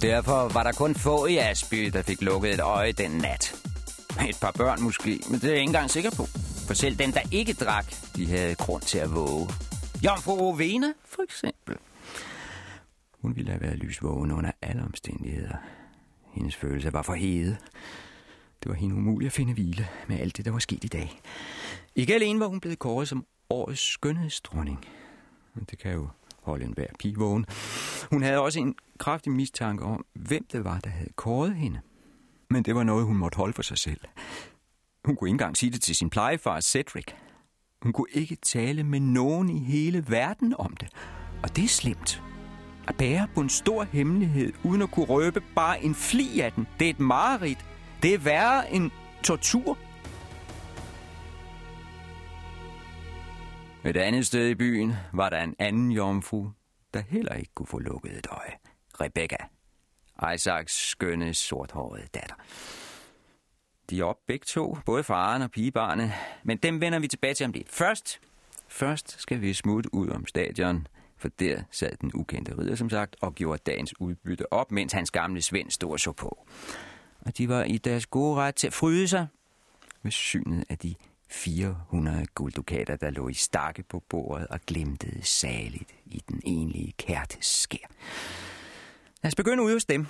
Derfor 0.02 0.54
var 0.54 0.64
der 0.64 0.72
kun 0.72 0.96
få 0.96 1.26
i 1.26 1.38
Asby, 1.38 1.86
der 1.94 2.02
fik 2.02 2.22
lukket 2.22 2.54
et 2.54 2.60
øje 2.60 2.92
den 2.92 3.12
nat. 3.12 3.66
Et 4.30 4.38
par 4.42 4.52
børn 4.52 4.82
måske, 4.82 5.20
men 5.30 5.40
det 5.40 5.44
er 5.44 5.50
jeg 5.50 5.60
ikke 5.60 5.70
engang 5.70 5.90
sikker 5.90 6.12
på. 6.12 6.24
For 6.68 6.74
selv 6.74 6.96
den, 6.96 7.12
der 7.12 7.22
ikke 7.32 7.54
drak, 7.54 7.86
de 8.16 8.26
havde 8.28 8.56
grund 8.56 8.82
til 8.82 8.98
at 8.98 9.16
våge. 9.16 9.50
Jomfru 10.06 10.34
Rovena, 10.34 10.94
for 11.06 11.24
eksempel. 11.24 11.78
Hun 13.22 13.36
ville 13.36 13.52
have 13.52 13.62
været 13.62 13.78
lysvågen 13.78 14.32
under 14.32 14.52
alle 14.62 14.84
omstændigheder. 14.84 15.56
Hendes 16.34 16.56
følelse 16.56 16.94
var 16.94 17.02
for 17.02 17.14
hede. 17.14 17.58
Det 18.64 18.70
var 18.70 18.74
hende 18.74 18.96
umuligt 18.96 19.30
at 19.30 19.34
finde 19.34 19.54
hvile 19.54 19.88
med 20.08 20.20
alt 20.20 20.38
det, 20.38 20.46
der 20.46 20.52
var 20.52 20.60
sket 20.60 20.84
i 20.84 20.88
dag. 20.88 21.22
Ikke 21.96 22.16
alene 22.16 22.40
var 22.40 22.48
hun 22.48 22.60
blevet 22.60 22.80
kåret 22.80 23.08
som 23.08 23.26
årets 23.50 23.92
skønhedsdronning. 23.92 24.86
Men 25.54 25.68
det 25.72 25.80
kan 25.80 25.92
jo 25.94 26.08
holde 26.46 26.66
enhver 26.66 26.88
pige 27.00 27.16
vågen. 27.16 27.46
Hun 28.12 28.24
havde 28.24 28.40
også 28.40 28.60
en 28.60 28.76
kraftig 28.98 29.32
mistanke 29.32 29.84
om, 29.84 30.06
hvem 30.14 30.46
det 30.52 30.64
var, 30.64 30.80
der 30.80 30.90
havde 30.90 31.14
kåret 31.16 31.56
hende. 31.56 31.80
Men 32.50 32.64
det 32.64 32.76
var 32.76 32.84
noget, 32.84 33.06
hun 33.06 33.18
måtte 33.18 33.36
holde 33.36 33.54
for 33.54 33.62
sig 33.62 33.78
selv. 33.78 34.02
Hun 35.06 35.16
kunne 35.16 35.28
ikke 35.28 35.34
engang 35.34 35.58
sige 35.58 35.72
det 35.72 35.82
til 35.82 35.96
sin 35.96 36.10
plejefar 36.10 36.60
Cedric. 36.60 37.06
Hun 37.82 37.94
kunne 37.94 38.08
ikke 38.12 38.36
tale 38.36 38.84
med 38.84 39.00
nogen 39.00 39.50
i 39.50 39.60
hele 39.60 40.06
verden 40.08 40.56
om 40.58 40.78
det. 40.78 40.90
Og 41.44 41.56
det 41.56 41.64
er 41.64 41.68
slemt. 41.68 42.22
At 42.88 42.96
bære 42.98 43.28
på 43.36 43.42
en 43.42 43.50
stor 43.50 43.84
hemmelighed, 43.84 44.54
uden 44.64 44.82
at 44.82 44.92
kunne 44.92 45.06
røbe 45.06 45.42
bare 45.56 45.84
en 45.84 45.96
fli 45.96 46.40
af 46.40 46.52
den, 46.52 46.68
det 46.80 46.86
er 46.86 46.90
et 46.90 47.00
mareridt. 47.00 47.66
Det 48.04 48.14
er 48.14 48.18
værre 48.18 48.74
end 48.74 48.92
tortur. 49.24 49.78
Et 53.86 53.98
andet 53.98 54.26
sted 54.26 54.50
i 54.50 54.56
byen 54.56 54.94
var 55.14 55.30
der 55.30 55.44
en 55.44 55.56
anden 55.60 55.92
jomfru, 55.92 56.50
der 56.94 57.02
heller 57.02 57.34
ikke 57.34 57.52
kunne 57.56 57.68
få 57.68 57.80
lukket 57.80 58.18
et 58.18 58.28
øje. 58.32 58.52
Rebecca, 59.02 59.38
Isaacs 60.34 60.90
skønne, 60.90 61.34
sorthårede 61.34 62.08
datter. 62.14 62.36
De 63.90 64.00
er 64.00 64.04
op 64.04 64.18
begge 64.28 64.44
to, 64.46 64.78
både 64.86 65.04
faren 65.04 65.42
og 65.42 65.52
pigebarnet, 65.52 66.12
men 66.44 66.58
dem 66.58 66.82
vender 66.82 67.00
vi 67.00 67.08
tilbage 67.08 67.34
til 67.34 67.46
om 67.46 67.52
lidt. 67.52 67.70
Først, 67.70 68.20
først 68.68 69.22
skal 69.22 69.42
vi 69.42 69.54
smutte 69.54 69.94
ud 69.94 70.10
om 70.10 70.28
stadion, 70.28 70.88
for 71.18 71.30
der 71.30 71.64
sad 71.72 71.98
den 72.02 72.12
ukendte 72.14 72.58
ridder, 72.58 72.76
som 72.76 72.90
sagt, 72.90 73.16
og 73.22 73.36
gjorde 73.36 73.62
dagens 73.66 74.00
udbytte 74.00 74.54
op, 74.54 74.72
mens 74.72 74.94
hans 74.94 75.12
gamle 75.12 75.42
Svend 75.42 75.72
stod 75.72 75.92
og 75.92 76.00
så 76.00 76.12
på. 76.12 76.48
Og 77.22 77.38
de 77.38 77.50
var 77.50 77.64
i 77.64 77.78
deres 77.78 78.06
gode 78.06 78.36
ret 78.36 78.56
til 78.56 78.68
at 78.68 78.74
fryde 78.74 79.08
sig 79.08 79.28
ved 80.04 80.12
synet 80.12 80.66
af 80.70 80.78
de 80.78 80.96
400 81.36 82.26
gulddukater, 82.36 82.96
der 82.96 83.10
lå 83.10 83.28
i 83.28 83.34
stakke 83.34 83.84
på 83.84 84.04
bordet 84.10 84.48
og 84.48 84.60
glimtede 84.68 85.24
saligt 85.24 85.92
i 86.06 86.24
den 86.30 86.42
enlige 86.44 86.94
kærtes 86.98 87.46
skær. 87.46 87.88
Lad 89.24 89.30
os 89.30 89.36
begynde 89.36 89.64
ude 89.64 89.74
hos 89.74 89.86
dem, 89.86 90.08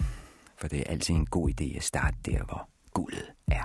for 0.57 0.67
det 0.67 0.79
er 0.79 0.83
altid 0.91 1.15
en 1.15 1.25
god 1.25 1.49
idé 1.49 1.77
at 1.77 1.83
starte 1.83 2.17
der, 2.25 2.43
hvor 2.43 2.69
guldet 2.93 3.31
er. 3.47 3.63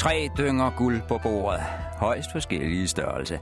Tre 0.00 0.30
dynger 0.38 0.70
guld 0.76 1.02
på 1.08 1.18
bordet, 1.22 1.60
højst 1.96 2.32
forskellige 2.32 2.88
størrelse. 2.88 3.40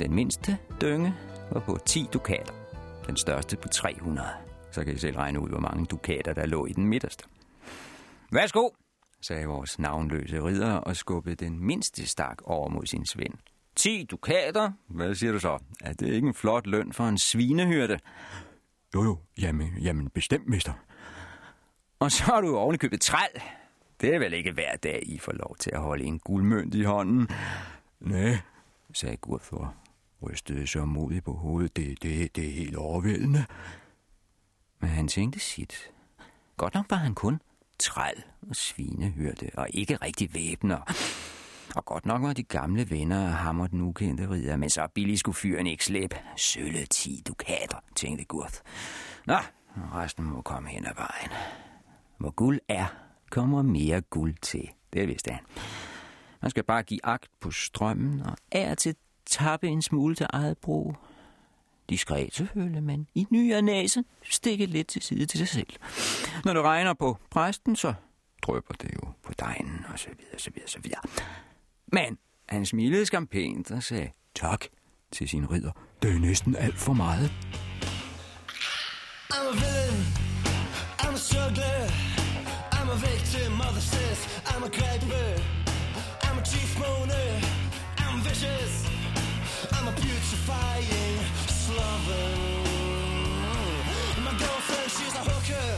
Den 0.00 0.14
mindste 0.14 0.58
dynge 0.80 1.14
var 1.50 1.60
på 1.60 1.78
10 1.86 2.06
dukater, 2.12 2.52
den 3.06 3.16
største 3.16 3.56
på 3.56 3.68
300. 3.68 4.28
Så 4.72 4.84
kan 4.84 4.94
I 4.94 4.98
selv 4.98 5.16
regne 5.16 5.40
ud, 5.40 5.48
hvor 5.48 5.60
mange 5.60 5.86
dukater 5.86 6.32
der 6.32 6.46
lå 6.46 6.66
i 6.66 6.72
den 6.72 6.86
midterste. 6.86 7.24
Værsgo, 8.32 8.68
sagde 9.20 9.46
vores 9.46 9.78
navnløse 9.78 10.42
ridder 10.42 10.72
og 10.72 10.96
skubbede 10.96 11.44
den 11.44 11.66
mindste 11.66 12.06
stak 12.06 12.38
over 12.44 12.68
mod 12.68 12.86
sin 12.86 13.06
svend. 13.06 13.34
10 13.76 14.06
dukater? 14.10 14.72
Hvad 14.88 15.14
siger 15.14 15.32
du 15.32 15.38
så? 15.38 15.58
Er 15.80 15.92
det 15.92 16.14
ikke 16.14 16.28
en 16.28 16.34
flot 16.34 16.66
løn 16.66 16.92
for 16.92 17.04
en 17.04 17.18
svinehyrde? 17.18 17.98
Jo 18.94 19.02
jo, 19.02 19.18
jamen, 19.40 19.68
jamen 19.82 20.10
bestemt, 20.10 20.48
mester. 20.48 20.72
Og 22.00 22.12
så 22.12 22.24
har 22.24 22.40
du 22.40 22.56
ovenikøbet 22.56 23.00
træl. 23.00 23.42
Det 24.02 24.14
er 24.14 24.18
vel 24.18 24.32
ikke 24.32 24.52
hver 24.52 24.76
dag, 24.76 25.00
I 25.02 25.18
får 25.18 25.32
lov 25.32 25.56
til 25.58 25.70
at 25.70 25.80
holde 25.80 26.04
en 26.04 26.18
guldmønt 26.18 26.74
i 26.74 26.82
hånden? 26.82 27.28
Nej, 28.00 28.38
sagde 28.92 29.16
Gurthor. 29.16 29.74
Rystede 30.22 30.66
så 30.66 30.84
modigt 30.84 31.24
på 31.24 31.32
hovedet. 31.32 31.76
Det, 31.76 32.02
det, 32.02 32.36
det 32.36 32.46
er 32.48 32.52
helt 32.52 32.76
overvældende. 32.76 33.44
Men 34.80 34.90
han 34.90 35.08
tænkte 35.08 35.40
sit. 35.40 35.90
Godt 36.56 36.74
nok 36.74 36.86
var 36.90 36.96
han 36.96 37.14
kun 37.14 37.40
træl 37.78 38.22
og 38.50 38.56
svinehørte, 38.56 39.50
og 39.54 39.68
ikke 39.70 39.96
rigtig 39.96 40.34
væbner. 40.34 40.94
Og 41.76 41.84
godt 41.84 42.06
nok 42.06 42.22
var 42.22 42.32
de 42.32 42.42
gamle 42.42 42.90
venner 42.90 43.26
af 43.26 43.32
ham 43.32 43.60
og 43.60 43.70
den 43.70 43.80
ukendte 43.80 44.30
ridder, 44.30 44.56
men 44.56 44.70
så 44.70 44.88
billig 44.94 45.18
skulle 45.18 45.34
fyren 45.36 45.66
ikke 45.66 45.84
slippe. 45.84 46.16
Sølle 46.36 46.86
10 46.86 47.22
dukater, 47.28 47.76
tænkte 47.96 48.24
Gurth. 48.24 48.60
Nå, 49.26 49.36
resten 49.76 50.24
må 50.24 50.42
komme 50.42 50.68
hen 50.68 50.86
ad 50.86 50.94
vejen. 50.94 51.30
Hvor 52.18 52.30
guld 52.30 52.60
er, 52.68 52.86
kommer 53.32 53.62
mere 53.62 54.00
guld 54.00 54.34
til. 54.42 54.68
Det 54.92 55.08
vidste 55.08 55.30
han. 55.30 55.44
Man 56.42 56.50
skal 56.50 56.64
bare 56.64 56.82
give 56.82 57.00
agt 57.04 57.30
på 57.40 57.50
strømmen, 57.50 58.20
og 58.20 58.36
er 58.50 58.74
til 58.74 58.94
tappe 59.26 59.68
en 59.68 59.82
smule 59.82 60.14
til 60.14 60.26
eget 60.30 60.58
brug. 60.58 60.96
Diskret 61.90 62.34
selvfølgelig, 62.34 62.82
men 62.82 63.08
i 63.14 63.26
ny 63.30 63.54
og 63.54 63.64
næse 63.64 64.04
stikke 64.30 64.66
lidt 64.66 64.86
til 64.86 65.02
side 65.02 65.26
til 65.26 65.38
sig 65.38 65.48
selv. 65.48 65.66
Når 66.44 66.52
det 66.52 66.62
regner 66.62 66.94
på 66.94 67.18
præsten, 67.30 67.76
så 67.76 67.94
drøber 68.42 68.74
det 68.74 68.94
jo 68.94 69.08
på 69.22 69.32
dejen, 69.40 69.84
og 69.92 69.98
så 69.98 70.08
videre, 70.18 70.38
så 70.38 70.50
videre, 70.54 70.68
så 70.68 70.80
videre. 70.80 71.00
Men 71.86 72.18
han 72.48 72.66
smilede 72.66 73.06
skam 73.06 73.26
pænt 73.26 73.70
og 73.70 73.82
sagde 73.82 74.10
tak 74.34 74.64
til 75.12 75.28
sin 75.28 75.50
ridder. 75.50 75.72
Det 76.02 76.14
er 76.14 76.18
næsten 76.18 76.56
alt 76.56 76.78
for 76.78 76.92
meget. 76.92 77.32
I'm 79.32 79.48
a 79.48 79.52
villain, 79.52 80.06
I'm 80.98 81.16
so 81.16 81.54
glad. 81.54 81.81
A 82.92 82.94
victim 82.96 83.58
of 83.62 83.74
the 83.74 83.80
sis, 83.80 84.26
I'm 84.48 84.64
a 84.64 84.68
griper, 84.68 85.40
I'm 86.24 86.38
a 86.38 86.42
chief 86.42 86.76
moaner, 86.76 87.30
I'm 87.98 88.20
vicious, 88.20 88.86
I'm 89.72 89.88
a 89.88 89.92
putrefying 89.92 91.18
sloven. 91.46 92.32
My 94.24 94.32
girlfriend, 94.36 94.90
she's 94.96 95.14
a 95.14 95.24
hooker, 95.30 95.72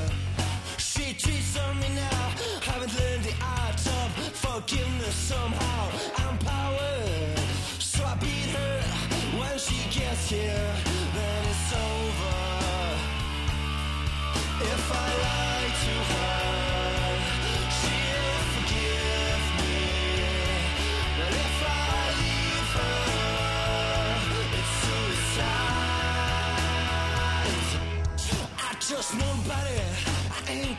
she 0.79 1.15
cheats 1.15 1.57
on 1.57 1.79
me 1.79 1.89
now, 1.95 2.23
haven't 2.63 2.93
learned 2.99 3.23
the 3.23 3.35
art 3.61 3.87
of 4.01 4.09
forgiveness 4.45 5.15
somehow. 5.15 5.83
I'm 6.17 6.37
power, 6.39 6.97
so 7.79 8.03
I 8.05 8.17
beat 8.17 8.51
her 8.59 8.81
when 9.39 9.57
she 9.59 9.79
gets 9.97 10.31
here, 10.31 10.75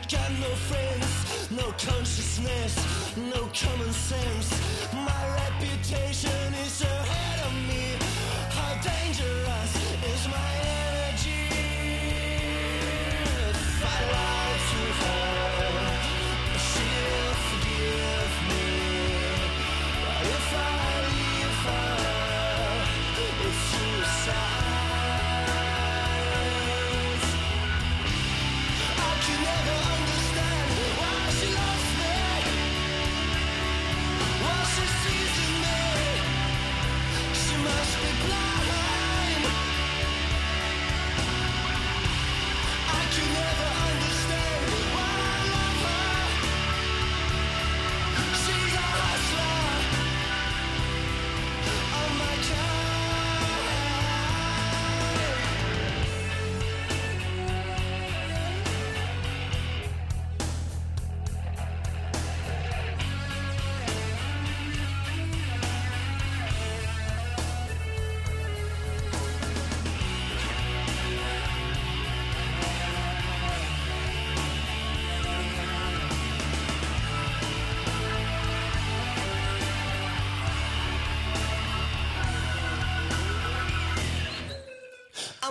got 0.04 0.30
no 0.38 0.52
friends, 0.68 1.50
no 1.50 1.72
consciousness, 1.72 3.16
no 3.16 3.48
common 3.54 3.92
sense. 3.92 4.48
My 4.92 5.22
reputation 5.42 6.54
is 6.64 6.82
ahead 6.82 7.46
of 7.46 7.52
me. 7.68 7.96
How 8.50 8.74
dangerous 8.82 9.72
is 10.04 10.28
my 10.28 10.75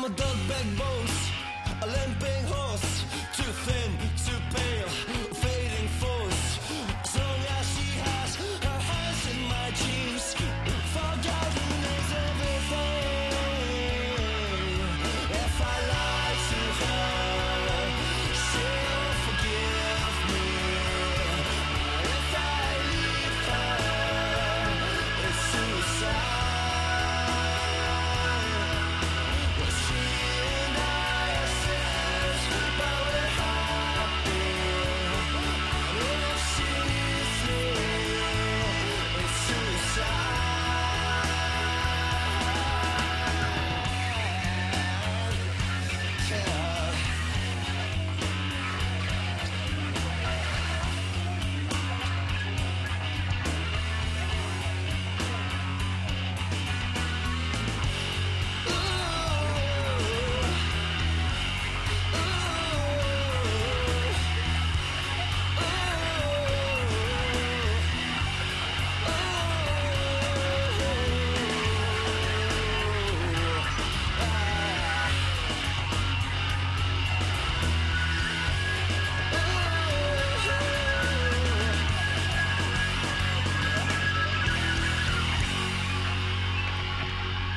I'm 0.06 0.12
a 0.12 0.16
dog 0.16 0.38
bag 0.48 0.85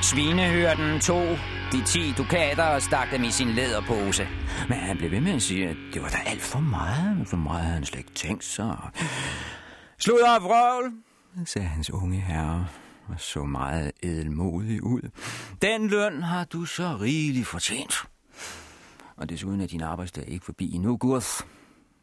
Svinehyrden 0.09 0.99
tog 0.99 1.37
de 1.71 1.85
10 1.85 2.13
dukater 2.17 2.63
og 2.63 2.81
stak 2.81 3.11
dem 3.11 3.23
i 3.23 3.31
sin 3.31 3.47
læderpose. 3.47 4.27
Men 4.69 4.77
han 4.77 4.97
blev 4.97 5.11
ved 5.11 5.21
med 5.21 5.31
at 5.31 5.41
sige, 5.41 5.69
at 5.69 5.75
det 5.93 6.01
var 6.01 6.09
da 6.09 6.17
alt 6.25 6.41
for 6.41 6.59
meget. 6.59 7.27
For 7.27 7.37
meget 7.37 7.61
havde 7.61 7.73
han 7.73 7.85
slet 7.85 7.99
ikke 7.99 8.11
tænkt 8.11 8.43
sig. 8.43 8.77
Slut 9.97 10.19
af 10.19 10.43
vrøvl, 10.43 10.93
sagde 11.45 11.67
hans 11.67 11.89
unge 11.89 12.19
herre 12.21 12.67
og 13.07 13.15
så 13.17 13.43
meget 13.43 13.91
edelmodig 14.03 14.83
ud. 14.83 15.09
Den 15.61 15.87
løn 15.87 16.23
har 16.23 16.43
du 16.45 16.65
så 16.65 16.97
rigeligt 17.01 17.47
fortjent. 17.47 17.95
Og 19.17 19.29
desuden 19.29 19.61
er 19.61 19.67
din 19.67 19.81
arbejdsdag 19.81 20.23
ikke 20.27 20.45
forbi 20.45 20.73
endnu, 20.73 20.97
Gurth. 20.97 21.43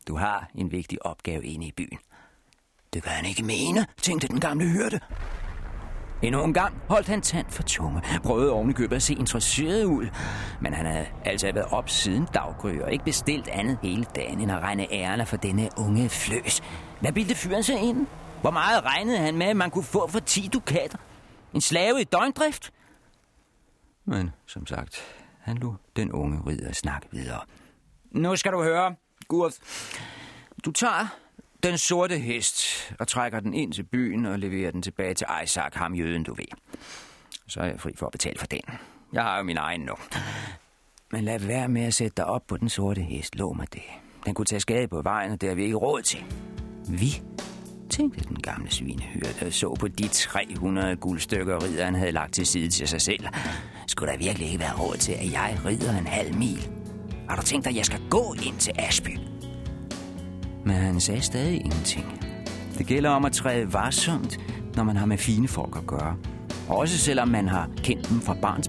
Du 0.09 0.17
har 0.17 0.51
en 0.55 0.73
vigtig 0.73 1.07
opgave 1.07 1.45
inde 1.45 1.67
i 1.67 1.73
byen. 1.77 1.99
Det 2.93 3.03
kan 3.03 3.13
han 3.13 3.25
ikke 3.25 3.43
mene, 3.43 3.87
tænkte 4.03 4.29
den 4.29 4.41
gamle 4.41 4.65
hyrde. 4.65 5.01
Endnu 6.23 6.45
en 6.45 6.55
gang 6.55 6.75
holdt 6.89 7.09
han 7.09 7.23
tand 7.23 7.47
for 7.51 7.63
tunge, 7.63 8.03
prøvede 8.25 8.53
ovenikøbet 8.53 8.97
at 8.97 9.03
se 9.03 9.15
interesseret 9.15 9.85
ud. 9.85 10.07
Men 10.61 10.75
han 10.75 10.87
havde 10.87 11.07
altså 11.25 11.53
været 11.53 11.67
op 11.73 11.89
siden 11.89 12.29
daggry 12.35 12.79
og 12.79 12.93
ikke 12.93 13.05
bestilt 13.05 13.49
andet 13.49 13.79
hele 13.83 14.05
dagen 14.05 14.41
end 14.41 14.53
at 14.53 14.61
regne 14.61 14.93
ærerne 14.93 15.27
for 15.27 15.37
denne 15.37 15.69
unge 15.79 16.09
fløs. 16.09 16.63
Hvad 17.01 17.13
bildte 17.13 17.35
fyren 17.35 17.63
sig 17.63 17.81
ind? 17.81 18.07
Hvor 18.41 18.51
meget 18.51 18.85
regnede 18.85 19.19
han 19.19 19.37
med, 19.37 19.47
at 19.47 19.57
man 19.57 19.71
kunne 19.71 19.85
få 19.85 20.09
for 20.09 20.21
10 20.21 20.49
dukater? 20.53 20.99
En 21.55 21.61
slave 21.61 22.01
i 22.01 22.05
døgndrift? 22.05 22.73
Men 24.05 24.31
som 24.47 24.67
sagt, 24.67 25.01
han 25.41 25.57
lå 25.57 25.75
den 25.97 26.13
unge 26.13 26.41
ridder 26.47 26.73
snakke 26.73 27.09
videre. 27.11 27.41
Nu 28.11 28.37
skal 28.37 28.53
du 28.53 28.63
høre, 28.63 28.95
Gurth. 29.29 29.57
Du 30.65 30.73
tager 30.73 31.17
den 31.67 31.79
sorte 31.79 32.19
hest 32.19 32.65
og 32.99 33.09
trækker 33.09 33.41
den 33.41 33.55
ind 33.55 33.73
til 33.73 33.83
byen 33.83 34.27
og 34.27 34.39
leverer 34.39 34.71
den 34.71 34.83
tilbage 34.83 35.15
til 35.15 35.27
Isaac, 35.45 35.75
ham 35.75 35.95
jøden, 35.95 36.23
du 36.23 36.35
ved. 36.35 36.45
Så 37.49 37.61
er 37.61 37.65
jeg 37.65 37.81
fri 37.81 37.93
for 37.97 38.07
at 38.07 38.13
betale 38.13 38.39
for 38.39 38.47
den. 38.47 38.61
Jeg 39.13 39.23
har 39.23 39.37
jo 39.37 39.43
min 39.43 39.57
egen 39.57 39.81
nu. 39.81 39.95
Men 41.13 41.25
lad 41.25 41.41
være 41.41 41.69
med 41.69 41.83
at 41.83 41.95
sætte 41.95 42.15
dig 42.17 42.25
op 42.25 42.47
på 42.47 42.57
den 42.57 42.69
sorte 42.69 43.01
hest, 43.01 43.37
lov 43.37 43.57
mig 43.57 43.67
det. 43.73 43.83
Den 44.27 44.35
kunne 44.35 44.45
tage 44.45 44.61
skade 44.61 44.89
på 44.89 45.03
vejen, 45.03 45.33
og 45.33 45.41
det 45.41 45.49
har 45.49 45.57
vi 45.57 45.65
ikke 45.65 45.77
råd 45.77 46.03
til. 46.03 46.25
Vi? 46.89 47.23
Tænkte 47.91 48.25
den 48.29 48.43
gamle 48.43 48.71
svinehyrde 48.71 49.47
og 49.47 49.53
så 49.53 49.75
på 49.75 49.89
de 49.89 50.09
300 50.09 50.97
guldstykker, 50.97 51.65
ridderen 51.65 51.95
havde 51.95 52.13
lagt 52.13 52.35
til 52.35 52.47
side 52.47 52.69
til 52.69 52.89
sig 52.89 53.01
selv. 53.01 53.27
Skulle 53.87 54.13
der 54.13 54.19
virkelig 54.19 54.47
ikke 54.47 54.61
være 54.61 54.79
råd 54.79 54.97
til, 54.97 55.13
at 55.13 55.33
jeg 55.33 55.59
rider 55.65 55.99
en 55.99 56.07
halv 56.07 56.37
mil? 56.37 56.69
Har 57.29 57.37
du 57.37 57.43
tænkt 57.43 57.65
dig, 57.65 57.71
at 57.71 57.77
jeg 57.77 57.87
skal 57.87 58.01
gå 58.11 58.35
ind 58.47 58.59
til 58.59 58.73
Asby? 58.79 59.19
Men 60.67 60.75
han 60.75 61.01
sagde 61.01 61.23
stadig 61.23 61.61
ingenting. 61.65 62.05
Det 62.79 62.87
gælder 62.87 63.11
om 63.11 63.25
at 63.25 63.33
træde 63.33 63.73
varsomt, 63.73 64.41
når 64.77 64.85
man 64.85 64.97
har 64.97 65.07
med 65.07 65.19
fine 65.19 65.49
folk 65.49 65.77
at 65.77 65.87
gøre. 65.87 66.17
Også 66.69 66.99
selvom 66.99 67.29
man 67.29 67.49
har 67.49 67.71
kendt 67.77 68.09
dem 68.09 68.21
fra 68.21 68.37
barns 68.43 68.69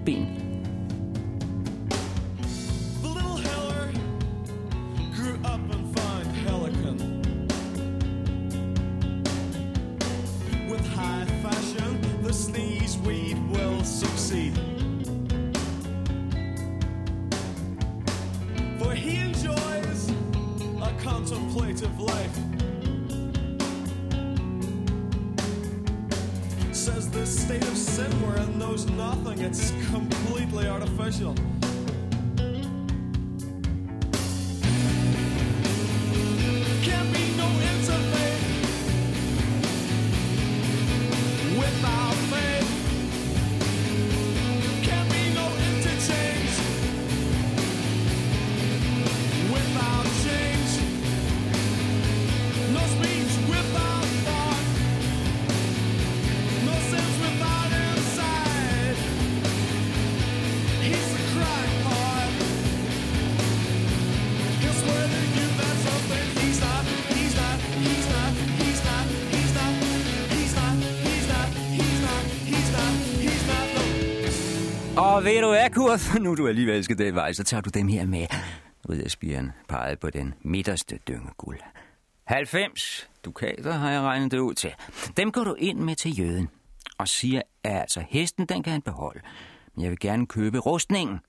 ved 75.27 75.41
du 75.41 75.47
hvad, 75.47 75.69
Kurt? 75.69 76.11
Nu 76.23 76.35
du 76.35 76.47
alligevel 76.47 76.83
skal 76.83 76.97
den 76.97 77.15
vej, 77.15 77.33
så 77.33 77.43
tager 77.43 77.61
du 77.61 77.69
dem 77.69 77.87
her 77.87 78.05
med. 78.05 78.27
Ridderspiren 78.89 79.51
pegede 79.69 79.95
på 79.95 80.09
den 80.09 80.33
midterste 80.41 80.99
dyngeguld. 81.07 81.59
90 82.23 83.09
dukater 83.25 83.71
har 83.71 83.91
jeg 83.91 84.01
regnet 84.01 84.31
det 84.31 84.39
ud 84.39 84.53
til. 84.53 84.73
Dem 85.17 85.31
går 85.31 85.43
du 85.43 85.53
ind 85.53 85.79
med 85.79 85.95
til 85.95 86.19
jøden 86.19 86.49
og 86.97 87.07
siger, 87.07 87.41
at 87.63 87.81
altså 87.81 88.03
hesten, 88.09 88.45
den 88.45 88.63
kan 88.63 88.73
han 88.73 88.81
beholde. 88.81 89.19
Men 89.75 89.83
jeg 89.83 89.89
vil 89.89 89.99
gerne 89.99 90.27
købe 90.27 90.59
rustningen. 90.59 91.19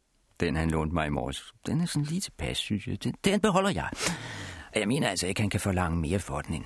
Den 0.40 0.56
han 0.56 0.70
lånte 0.70 0.94
mig 0.94 1.06
i 1.06 1.10
morges. 1.10 1.52
Den 1.66 1.80
er 1.80 1.86
sådan 1.86 2.06
lige 2.06 2.20
tilpas, 2.20 2.58
synes 2.58 2.86
jeg. 2.86 3.04
Den, 3.04 3.14
den 3.24 3.40
beholder 3.40 3.70
jeg. 3.70 3.88
Og 4.74 4.80
jeg 4.80 4.88
mener 4.88 5.08
altså 5.08 5.26
ikke, 5.26 5.40
han 5.40 5.50
kan 5.50 5.60
forlange 5.60 5.96
mere 5.98 6.18
for 6.18 6.40
den 6.40 6.54
end, 6.54 6.64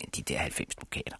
end 0.00 0.12
de 0.12 0.22
der 0.22 0.38
90 0.38 0.74
dukater. 0.74 1.16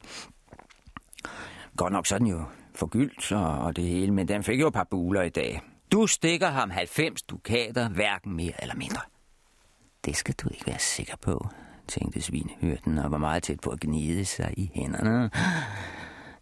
Godt 1.76 1.92
nok 1.92 2.06
så 2.06 2.14
er 2.14 2.18
den 2.18 2.26
jo 2.26 2.44
forgyldt 2.76 3.32
og, 3.32 3.58
og 3.58 3.76
det 3.76 3.84
hele, 3.84 4.12
men 4.12 4.28
den 4.28 4.42
fik 4.42 4.60
jo 4.60 4.66
et 4.68 4.74
par 4.74 4.84
buler 4.90 5.22
i 5.22 5.28
dag. 5.28 5.60
Du 5.92 6.06
stikker 6.06 6.48
ham 6.48 6.70
90 6.70 7.22
dukater, 7.22 7.88
hverken 7.88 8.32
mere 8.36 8.62
eller 8.62 8.74
mindre. 8.74 9.00
Det 10.04 10.16
skal 10.16 10.34
du 10.34 10.48
ikke 10.48 10.66
være 10.66 10.78
sikker 10.78 11.16
på, 11.16 11.48
tænkte 11.88 12.20
svinehyrden 12.20 12.98
og 12.98 13.10
var 13.10 13.18
meget 13.18 13.42
tæt 13.42 13.60
på 13.60 13.70
at 13.70 13.80
gnide 13.80 14.24
sig 14.24 14.54
i 14.56 14.70
hænderne. 14.74 15.30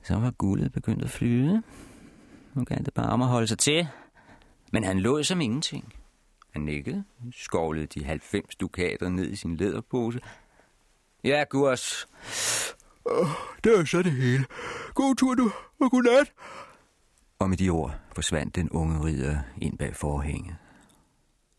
Så 0.03 0.14
var 0.14 0.31
guldet 0.31 0.73
begyndt 0.73 1.05
at 1.05 1.11
flyde. 1.11 1.62
Nu 2.55 2.64
gav 2.64 2.79
det 2.79 2.94
bare 2.94 3.09
om 3.09 3.23
at 3.23 3.29
holde 3.29 3.47
sig 3.47 3.59
til. 3.59 3.88
Men 4.73 4.85
han 4.85 5.01
lå 5.01 5.23
som 5.23 5.40
ingenting. 5.40 5.94
Han 6.51 6.62
nikkede, 6.62 7.05
skovlede 7.33 7.87
de 7.87 8.05
90 8.05 8.57
dukater 8.57 9.09
ned 9.09 9.31
i 9.31 9.37
sin 9.37 9.57
læderpose. 9.57 10.20
Ja, 11.25 11.44
Gurs, 11.51 12.07
det 13.64 13.79
er 13.79 13.85
så 13.85 14.03
det 14.03 14.12
hele. 14.12 14.45
God 14.95 15.14
tur, 15.17 15.35
du, 15.35 15.51
og 15.81 15.90
godnat. 15.90 16.33
Og 17.38 17.49
med 17.51 17.57
de 17.57 17.71
ord 17.71 17.95
forsvandt 18.14 18.57
den 18.57 18.71
unge 18.71 19.05
ridder 19.05 19.37
ind 19.62 19.79
bag 19.79 19.97
forhænget. 19.97 20.57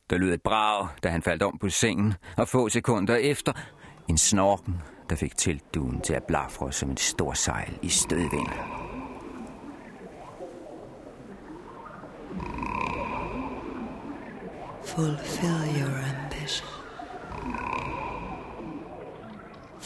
Der 0.09 0.17
lød 0.17 0.33
et 0.33 0.41
brag, 0.41 0.87
da 1.03 1.09
han 1.09 1.21
faldt 1.21 1.43
om 1.43 1.57
på 1.57 1.69
sengen, 1.69 2.13
og 2.37 2.47
få 2.47 2.69
sekunder 2.69 3.15
efter 3.15 3.53
en 4.09 4.17
snorken, 4.17 4.81
der 5.09 5.15
fik 5.15 5.37
teltduen 5.37 6.01
til 6.01 6.13
at 6.13 6.23
blafre 6.23 6.71
som 6.71 6.89
en 6.89 6.97
stor 6.97 7.33
sejl 7.33 7.79
i 7.81 7.89
stødvind. 7.89 8.49
Fulfill 14.85 15.81
your 15.81 15.97
ambition. 16.15 16.67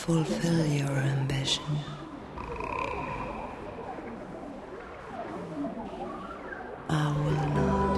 Fulfill 0.05 0.65
your 0.65 0.97
ambition. 0.97 1.77
I 6.89 7.11
will 7.21 7.45
not. 7.57 7.97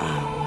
I 0.00 0.32
will 0.32 0.37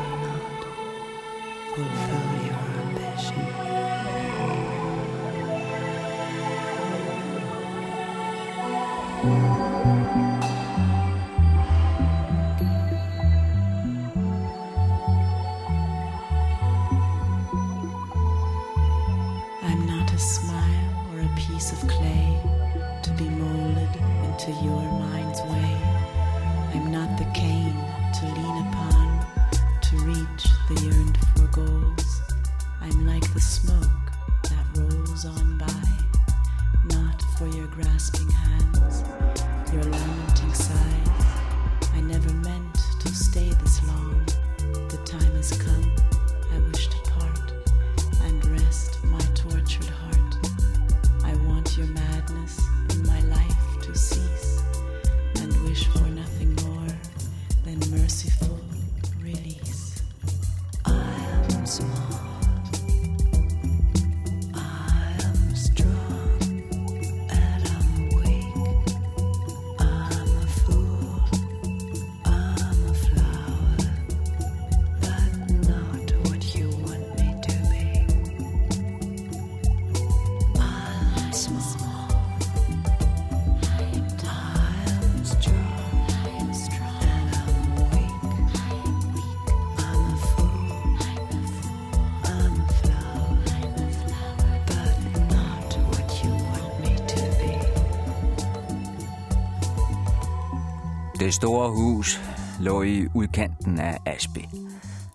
Det 101.32 101.36
store 101.36 101.70
hus 101.70 102.20
lå 102.60 102.82
i 102.82 103.08
udkanten 103.16 103.80
af 103.80 103.98
Asby. 104.06 104.40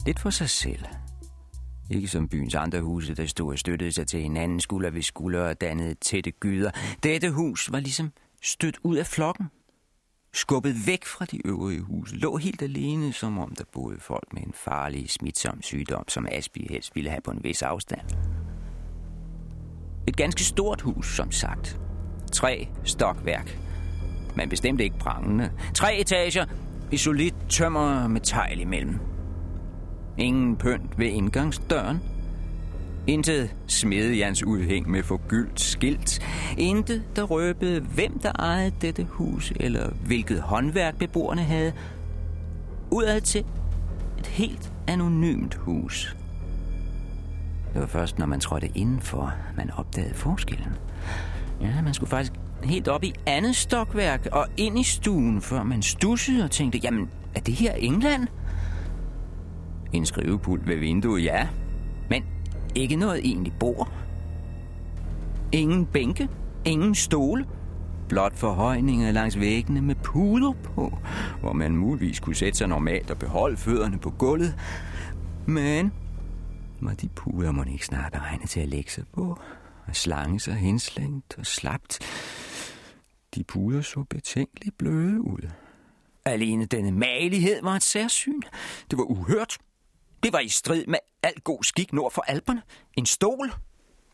Lidt 0.07 0.21
for 0.21 0.31
sig 0.31 0.51
selv. 0.51 0.85
Ikke 1.91 2.09
som 2.09 2.29
byens 2.29 2.55
andre 2.55 2.81
huse, 2.81 3.15
der 3.15 3.27
stod 3.27 3.53
og 3.53 3.59
støttede 3.59 3.93
sig 3.93 4.07
til 4.07 4.21
hinanden 4.21 4.61
skulder 4.61 4.91
ved 4.91 5.03
skulder 5.03 5.49
og 5.49 5.61
dannede 5.61 5.95
tætte 5.95 6.31
gyder. 6.31 6.71
Dette 7.03 7.31
hus 7.31 7.73
var 7.73 7.81
ligesom 7.81 8.13
stødt 8.43 8.79
ud 8.83 8.97
af 8.97 9.07
flokken. 9.07 9.47
Skubbet 10.35 10.87
væk 10.87 11.05
fra 11.05 11.25
de 11.25 11.47
øvrige 11.47 11.81
huse. 11.81 12.17
Lå 12.17 12.37
helt 12.37 12.63
alene, 12.63 13.13
som 13.13 13.39
om 13.39 13.55
der 13.55 13.65
boede 13.73 14.01
folk 14.01 14.33
med 14.33 14.43
en 14.43 14.53
farlig, 14.55 15.11
smitsom 15.11 15.63
sygdom, 15.63 16.09
som 16.09 16.27
Asby 16.33 16.71
helst 16.71 16.95
ville 16.95 17.11
have 17.11 17.21
på 17.21 17.31
en 17.31 17.45
vis 17.45 17.63
afstand. 17.63 18.09
Et 20.09 20.17
ganske 20.17 20.45
stort 20.45 20.81
hus, 20.81 21.17
som 21.17 21.33
sagt. 21.33 21.81
Tre 22.33 22.69
stokværk 22.85 23.66
men 24.37 24.49
bestemt 24.49 24.81
ikke 24.81 24.99
prangende. 24.99 25.51
Tre 25.75 26.01
etager 26.01 26.45
i 26.93 26.97
solidt 26.97 27.35
tømmer 27.49 28.09
med 28.09 28.21
tegl 28.21 28.61
imellem. 28.61 28.99
Ingen 30.19 30.57
pynt 30.57 30.99
ved 30.99 31.07
indgangsdøren. 31.07 32.01
Intet 33.07 33.55
smedejerns 33.67 34.43
udhæng 34.43 34.91
med 34.91 35.03
forgyldt 35.03 35.61
skilt. 35.61 36.23
Intet, 36.59 37.03
der 37.17 37.23
røbede, 37.23 37.81
hvem 37.81 38.19
der 38.19 38.33
ejede 38.39 38.73
dette 38.81 39.05
hus, 39.05 39.53
eller 39.61 39.91
hvilket 40.07 40.41
håndværk 40.41 40.99
beboerne 40.99 41.43
havde. 41.43 41.73
Udad 42.91 43.21
til 43.21 43.45
et 44.19 44.27
helt 44.27 44.73
anonymt 44.87 45.55
hus. 45.55 46.17
Det 47.73 47.81
var 47.81 47.87
først, 47.87 48.19
når 48.19 48.27
man 48.27 48.41
trådte 48.41 48.71
indenfor, 48.75 49.35
man 49.57 49.71
opdagede 49.71 50.15
forskellen. 50.15 50.75
Ja, 51.61 51.83
man 51.83 51.95
skulle 51.95 52.11
faktisk 52.11 52.33
helt 52.67 52.89
op 52.89 53.05
i 53.05 53.13
andet 53.27 53.57
stokværk 53.57 54.29
og 54.33 54.47
ind 54.57 54.79
i 54.79 54.83
stuen, 54.83 55.41
før 55.41 55.63
man 55.63 55.83
stussede 55.83 56.45
og 56.45 56.51
tænkte, 56.51 56.79
jamen, 56.79 57.11
er 57.35 57.41
det 57.41 57.55
her 57.55 57.73
England? 57.73 58.27
En 59.93 60.07
skrivepult 60.07 60.69
ved 60.69 60.77
vinduet, 60.77 61.25
ja. 61.25 61.49
Men 62.11 62.25
ikke 62.75 62.97
noget 62.97 63.21
egentlig 63.25 63.53
bord. 63.53 63.93
Ingen 65.53 65.87
bænke, 65.87 66.29
ingen 66.65 66.95
stole. 66.95 67.47
Blot 68.09 68.37
forhøjninger 68.37 69.13
langs 69.13 69.41
væggene 69.41 69.81
med 69.81 69.95
puder 69.95 70.53
på, 70.53 70.99
hvor 71.41 71.53
man 71.53 71.77
muligvis 71.77 72.21
kunne 72.21 72.37
sætte 72.37 72.59
sig 72.59 72.69
normalt 72.69 73.11
og 73.11 73.19
beholde 73.19 73.57
fødderne 73.57 73.99
på 73.99 74.11
gulvet. 74.11 74.55
Men 75.47 75.93
var 76.81 76.95
de 76.95 77.09
puder 77.09 77.53
må 77.53 77.65
ikke 77.73 77.87
snart 77.87 78.15
egne 78.15 78.47
til 78.47 78.61
at 78.61 78.69
lægge 78.69 78.91
sig 78.91 79.05
på 79.15 79.39
og 79.87 79.97
slange 79.97 80.41
sig 80.41 80.55
henslængt 80.55 81.39
og 81.39 81.47
slapt. 81.47 81.99
De 83.37 83.45
puder 83.45 83.83
så 83.83 84.05
betænkeligt 84.11 84.79
bløde 84.79 85.21
ud. 85.21 85.51
Alene 86.25 86.65
denne 86.65 86.93
malighed 86.93 87.63
var 87.63 87.77
et 87.77 87.83
særsyn. 87.83 88.41
Det 88.91 88.99
var 88.99 89.05
uhørt. 89.05 89.59
Det 90.23 90.33
var 90.33 90.39
i 90.39 90.49
strid 90.49 90.87
med 90.87 90.99
al 91.23 91.35
god 91.45 91.63
skik 91.63 91.93
nord 91.93 92.13
for 92.13 92.23
alberne. 92.23 92.63
En 92.97 93.07
stol. 93.07 93.53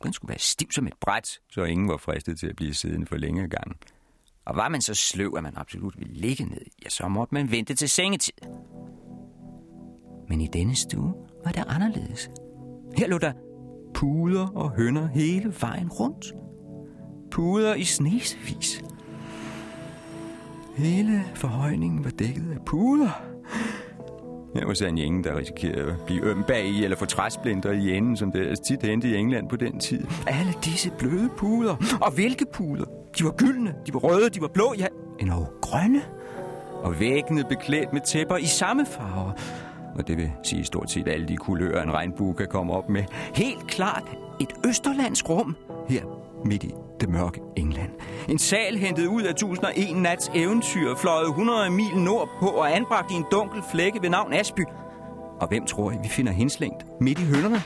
Den 0.02 0.12
skulle 0.12 0.28
være 0.28 0.38
stiv 0.38 0.70
som 0.70 0.86
et 0.86 0.94
bræt, 1.00 1.40
så 1.50 1.64
ingen 1.64 1.88
var 1.88 1.96
fristet 1.96 2.38
til 2.38 2.46
at 2.46 2.56
blive 2.56 2.74
siddende 2.74 3.06
for 3.06 3.16
længe 3.16 3.48
gang. 3.48 3.76
Og 4.44 4.56
var 4.56 4.68
man 4.68 4.80
så 4.80 4.94
sløv, 4.94 5.34
at 5.36 5.42
man 5.42 5.52
absolut 5.56 5.98
ville 5.98 6.14
ligge 6.14 6.44
ned, 6.44 6.66
ja, 6.84 6.88
så 6.88 7.08
måtte 7.08 7.34
man 7.34 7.50
vente 7.50 7.74
til 7.74 7.88
sengetid. 7.88 8.32
Men 10.28 10.40
i 10.40 10.46
denne 10.46 10.76
stue 10.76 11.14
var 11.44 11.52
det 11.52 11.64
anderledes. 11.68 12.30
Her 12.96 13.08
lå 13.08 13.18
der 13.18 13.32
puder 13.94 14.46
og 14.46 14.70
hønder 14.70 15.08
hele 15.08 15.54
vejen 15.60 15.88
rundt. 15.88 16.32
Puder 17.30 17.74
i 17.74 17.84
snesevis. 17.84 18.82
Hele 20.76 21.24
forhøjningen 21.34 22.04
var 22.04 22.10
dækket 22.10 22.52
af 22.52 22.64
puder. 22.66 23.22
Her 24.54 24.66
var 24.66 24.74
sådan 24.74 24.98
ingen, 24.98 25.24
der 25.24 25.38
risikerede 25.38 25.90
at 25.90 26.00
blive 26.06 26.22
øm 26.22 26.42
bag 26.48 26.66
i 26.66 26.84
eller 26.84 26.96
få 26.96 27.04
træsplinter 27.04 27.70
i 27.70 27.96
enden, 27.96 28.16
som 28.16 28.32
det 28.32 28.60
tit 28.60 28.82
hentede 28.82 29.12
i 29.12 29.16
England 29.16 29.48
på 29.48 29.56
den 29.56 29.80
tid. 29.80 30.04
Alle 30.26 30.52
disse 30.64 30.90
bløde 30.98 31.28
puder. 31.36 31.98
Og 32.00 32.12
hvilke 32.12 32.46
puder? 32.52 32.84
De 33.18 33.24
var 33.24 33.30
gyldne, 33.30 33.74
de 33.86 33.94
var 33.94 34.00
røde, 34.00 34.30
de 34.30 34.40
var 34.40 34.48
blå, 34.48 34.74
ja, 34.78 34.86
endnu 35.20 35.46
grønne. 35.60 36.02
Og 36.82 37.00
væggene 37.00 37.44
beklædt 37.48 37.92
med 37.92 38.00
tæpper 38.06 38.36
i 38.36 38.46
samme 38.46 38.86
farver. 38.86 39.32
Og 39.94 40.08
det 40.08 40.16
vil 40.16 40.30
sige 40.42 40.64
stort 40.64 40.90
set 40.90 41.08
alle 41.08 41.28
de 41.28 41.36
kulører, 41.36 41.82
en 41.82 41.92
regnbue 41.92 42.34
kan 42.34 42.46
komme 42.50 42.72
op 42.72 42.88
med. 42.88 43.04
Helt 43.34 43.66
klart 43.66 44.04
et 44.40 44.52
østerlandsk 44.66 45.28
rum 45.28 45.56
her 45.88 46.21
midt 46.44 46.64
i 46.64 46.74
det 47.00 47.08
mørke 47.08 47.40
England. 47.56 47.90
En 48.28 48.38
sal 48.38 48.76
hentet 48.76 49.06
ud 49.06 49.22
af 49.22 49.30
1001 49.30 49.96
nats 49.96 50.30
eventyr, 50.34 50.94
fløjet 50.94 51.28
100 51.28 51.70
mil 51.70 51.96
nordpå 51.96 52.46
og 52.46 52.76
anbragt 52.76 53.10
i 53.10 53.14
en 53.14 53.24
dunkel 53.30 53.62
flække 53.72 54.02
ved 54.02 54.10
navn 54.10 54.32
Asby. 54.32 54.60
Og 55.40 55.48
hvem 55.48 55.66
tror 55.66 55.90
I, 55.90 55.94
vi 56.02 56.08
finder 56.08 56.32
henslængt 56.32 56.86
midt 57.00 57.18
i 57.18 57.24
hønderne? 57.24 57.62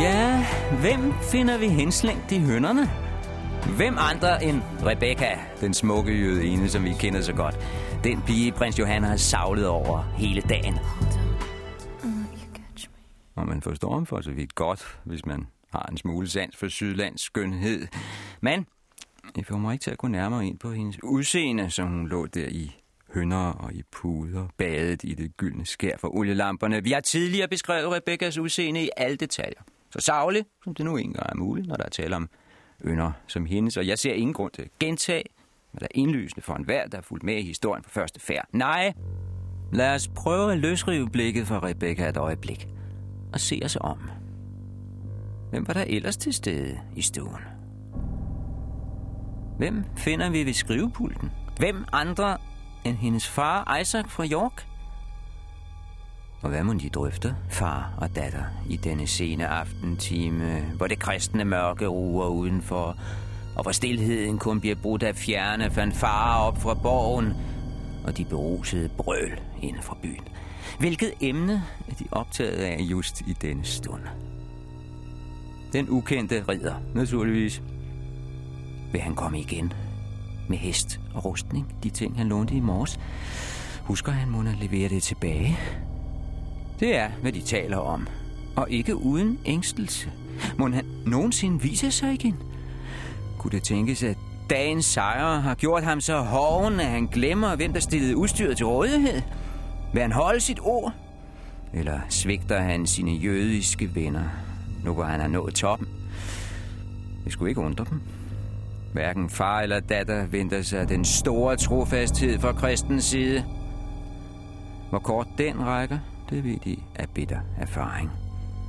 Ja, 0.00 0.46
hvem 0.80 1.12
finder 1.32 1.58
vi 1.58 1.68
henslængt 1.68 2.32
i 2.32 2.38
hønderne? 2.38 2.90
Hvem 3.76 3.94
andre 3.98 4.44
end 4.44 4.62
Rebecca, 4.82 5.38
den 5.60 5.74
smukke 5.74 6.12
jødine, 6.12 6.68
som 6.68 6.84
vi 6.84 6.92
kender 7.00 7.20
så 7.20 7.32
godt. 7.32 7.54
Den 8.04 8.22
pige, 8.22 8.52
prins 8.52 8.78
Johan 8.78 9.02
har 9.02 9.16
savlet 9.16 9.68
over 9.68 10.02
hele 10.02 10.40
dagen. 10.40 10.74
Og 13.34 13.46
man 13.46 13.62
forstår 13.62 13.94
ham 13.94 14.06
for 14.06 14.20
så 14.20 14.30
vidt 14.30 14.54
godt, 14.54 15.00
hvis 15.04 15.26
man 15.26 15.46
har 15.72 15.88
en 15.90 15.96
smule 15.96 16.28
sans 16.28 16.56
for 16.56 16.68
Sydlands 16.68 17.20
skønhed. 17.20 17.86
Men 18.40 18.66
jeg 19.36 19.46
får 19.46 19.58
mig 19.58 19.72
ikke 19.72 19.82
til 19.82 19.90
at 19.90 19.98
gå 19.98 20.08
nærmere 20.08 20.46
ind 20.46 20.58
på 20.58 20.72
hendes 20.72 21.02
udseende, 21.02 21.70
som 21.70 21.88
hun 21.88 22.08
lå 22.08 22.26
der 22.26 22.48
i 22.48 22.76
hønder 23.14 23.52
og 23.52 23.72
i 23.72 23.82
puder, 23.92 24.48
badet 24.58 25.04
i 25.04 25.14
det 25.14 25.36
gyldne 25.36 25.66
skær 25.66 25.96
for 25.98 26.16
olielamperne. 26.16 26.82
Vi 26.82 26.92
har 26.92 27.00
tidligere 27.00 27.48
beskrevet 27.48 27.92
Rebekkas 27.92 28.38
udseende 28.38 28.84
i 28.84 28.90
alle 28.96 29.16
detaljer. 29.16 29.60
Så 29.90 30.00
savlig, 30.00 30.44
som 30.64 30.74
det 30.74 30.84
nu 30.84 30.96
engang 30.96 31.26
er 31.30 31.36
muligt, 31.36 31.66
når 31.66 31.76
der 31.76 31.84
er 31.84 31.88
tale 31.88 32.16
om 32.16 32.28
ynder 32.84 33.12
som 33.26 33.46
hendes. 33.46 33.76
Og 33.76 33.86
jeg 33.86 33.98
ser 33.98 34.12
ingen 34.12 34.34
grund 34.34 34.52
til 34.52 34.62
at 34.62 34.68
gentage, 34.80 35.24
hvad 35.72 35.80
der 35.80 35.86
er 35.86 35.98
indlysende 36.00 36.42
for 36.42 36.54
enhver, 36.54 36.86
der 36.86 36.98
er 36.98 37.02
fulgt 37.02 37.24
med 37.24 37.36
i 37.36 37.42
historien 37.42 37.82
på 37.82 37.90
første 37.90 38.20
færd. 38.20 38.48
Nej, 38.52 38.92
lad 39.72 39.94
os 39.94 40.08
prøve 40.08 40.52
at 40.52 40.58
løsrive 40.58 41.10
blikket 41.10 41.46
fra 41.46 41.60
Rebecca 41.62 42.08
et 42.08 42.16
øjeblik 42.16 42.68
og 43.32 43.40
se 43.40 43.60
os 43.64 43.76
om. 43.80 43.98
Hvem 45.50 45.66
var 45.68 45.74
der 45.74 45.84
ellers 45.86 46.16
til 46.16 46.32
stede 46.32 46.80
i 46.96 47.02
stuen? 47.02 47.40
Hvem 49.58 49.84
finder 49.96 50.30
vi 50.30 50.46
ved 50.46 50.52
skrivepulten? 50.52 51.30
Hvem 51.58 51.84
andre 51.92 52.38
end 52.84 52.96
hendes 52.96 53.28
far 53.28 53.78
Isaac 53.80 54.06
fra 54.08 54.26
York? 54.26 54.66
Og 56.42 56.48
hvad 56.48 56.64
må 56.64 56.72
de 56.72 56.88
drøfte, 56.88 57.36
far 57.48 57.92
og 57.96 58.16
datter, 58.16 58.44
i 58.68 58.76
denne 58.76 59.06
sene 59.06 59.46
aftentime, 59.46 60.60
hvor 60.76 60.86
det 60.86 60.98
kristne 60.98 61.44
mørke 61.44 61.86
ruer 61.86 62.28
udenfor, 62.28 62.96
og 63.56 63.62
hvor 63.62 63.72
stillheden 63.72 64.38
kun 64.38 64.60
bliver 64.60 64.76
brudt 64.82 65.02
af 65.02 65.16
fjerne 65.16 65.70
fanfarer 65.70 66.40
op 66.40 66.58
fra 66.58 66.74
borgen, 66.74 67.32
og 68.04 68.16
de 68.16 68.24
berusede 68.24 68.88
brøl 68.88 69.40
inden 69.62 69.82
for 69.82 69.98
byen. 70.02 70.28
Hvilket 70.78 71.12
emne 71.20 71.62
er 71.88 71.94
de 71.94 72.04
optaget 72.12 72.58
af 72.58 72.78
just 72.80 73.20
i 73.20 73.32
denne 73.32 73.64
stund? 73.64 74.02
Den 75.72 75.90
ukendte 75.90 76.44
ridder, 76.48 76.74
naturligvis. 76.94 77.62
Vil 78.92 79.00
han 79.00 79.14
komme 79.14 79.40
igen? 79.40 79.72
Med 80.48 80.58
hest 80.58 81.00
og 81.14 81.24
rustning, 81.24 81.74
de 81.82 81.90
ting 81.90 82.16
han 82.16 82.28
lånte 82.28 82.54
i 82.54 82.60
morges. 82.60 83.00
Husker 83.82 84.12
han 84.12 84.30
må 84.30 84.42
levere 84.42 84.88
det 84.88 85.02
tilbage? 85.02 85.58
Det 86.80 86.96
er, 86.96 87.08
hvad 87.22 87.32
de 87.32 87.40
taler 87.40 87.76
om. 87.76 88.06
Og 88.56 88.70
ikke 88.70 88.96
uden 88.96 89.38
ængstelse. 89.44 90.10
Må 90.58 90.68
han 90.68 90.84
nogensinde 91.06 91.62
vise 91.62 91.90
sig 91.90 92.12
igen? 92.12 92.36
Kunne 93.38 93.50
det 93.50 93.62
tænkes, 93.62 94.02
at 94.02 94.16
dagens 94.50 94.84
sejre 94.84 95.40
har 95.40 95.54
gjort 95.54 95.82
ham 95.82 96.00
så 96.00 96.18
hoven, 96.18 96.80
at 96.80 96.86
han 96.86 97.06
glemmer, 97.06 97.56
hvem 97.56 97.72
der 97.72 97.80
stillede 97.80 98.16
udstyret 98.16 98.56
til 98.56 98.66
rådighed? 98.66 99.22
Vil 99.92 100.02
han 100.02 100.12
holde 100.12 100.40
sit 100.40 100.58
ord? 100.62 100.92
Eller 101.74 102.00
svigter 102.08 102.60
han 102.60 102.86
sine 102.86 103.12
jødiske 103.12 103.94
venner, 103.94 104.24
nu 104.84 104.94
hvor 104.94 105.04
han 105.04 105.20
har 105.20 105.28
nået 105.28 105.54
toppen? 105.54 105.88
Det 107.24 107.32
skulle 107.32 107.50
ikke 107.50 107.60
undre 107.60 107.84
dem. 107.90 108.00
Hverken 108.92 109.30
far 109.30 109.60
eller 109.60 109.80
datter 109.80 110.26
venter 110.26 110.62
sig 110.62 110.88
den 110.88 111.04
store 111.04 111.56
trofasthed 111.56 112.38
fra 112.38 112.52
kristens 112.52 113.04
side. 113.04 113.44
Hvor 114.90 114.98
kort 114.98 115.26
den 115.38 115.66
rækker, 115.66 115.98
det 116.30 116.44
ved 116.44 116.56
de 116.64 116.76
af 116.94 117.08
bitter 117.10 117.40
erfaring. 117.58 118.10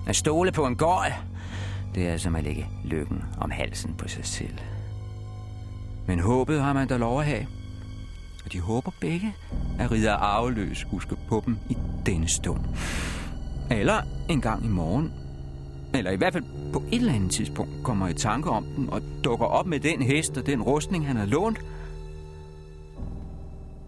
At 0.08 0.16
stole 0.16 0.52
på 0.52 0.66
en 0.66 0.76
gård, 0.76 1.12
det 1.96 2.10
er 2.10 2.18
som 2.18 2.36
at 2.36 2.44
lægge 2.44 2.68
lykken 2.84 3.24
om 3.38 3.52
halsen 3.52 3.94
på 3.98 4.08
sig 4.08 4.26
selv. 4.26 4.58
Men 6.08 6.20
håbet 6.20 6.62
har 6.62 6.74
man 6.74 6.88
da 6.88 6.98
lov 6.98 7.20
at 7.20 7.26
have. 7.26 7.48
Og 8.46 8.54
de 8.54 8.60
håber 8.60 8.92
begge, 9.02 9.36
at 9.80 9.92
ridder 9.92 10.14
arveløs 10.14 10.84
husker 10.84 11.16
på 11.28 11.44
dem 11.46 11.58
i 11.70 11.78
denne 12.06 12.28
stund. 12.28 12.60
Eller 13.72 14.02
en 14.30 14.42
gang 14.42 14.66
i 14.66 14.68
morgen. 14.68 15.14
Eller 15.94 16.12
i 16.12 16.16
hvert 16.16 16.34
fald 16.34 16.44
på 16.74 16.84
et 16.92 17.00
eller 17.00 17.14
andet 17.14 17.32
tidspunkt 17.32 17.84
kommer 17.84 18.08
i 18.08 18.14
tanke 18.14 18.50
om 18.50 18.66
dem 18.76 18.90
og 18.90 19.02
dukker 19.24 19.46
op 19.46 19.66
med 19.66 19.80
den 19.80 20.02
hest 20.02 20.38
og 20.38 20.46
den 20.46 20.62
rustning, 20.62 21.08
han 21.08 21.16
har 21.16 21.26
lånt. 21.26 21.60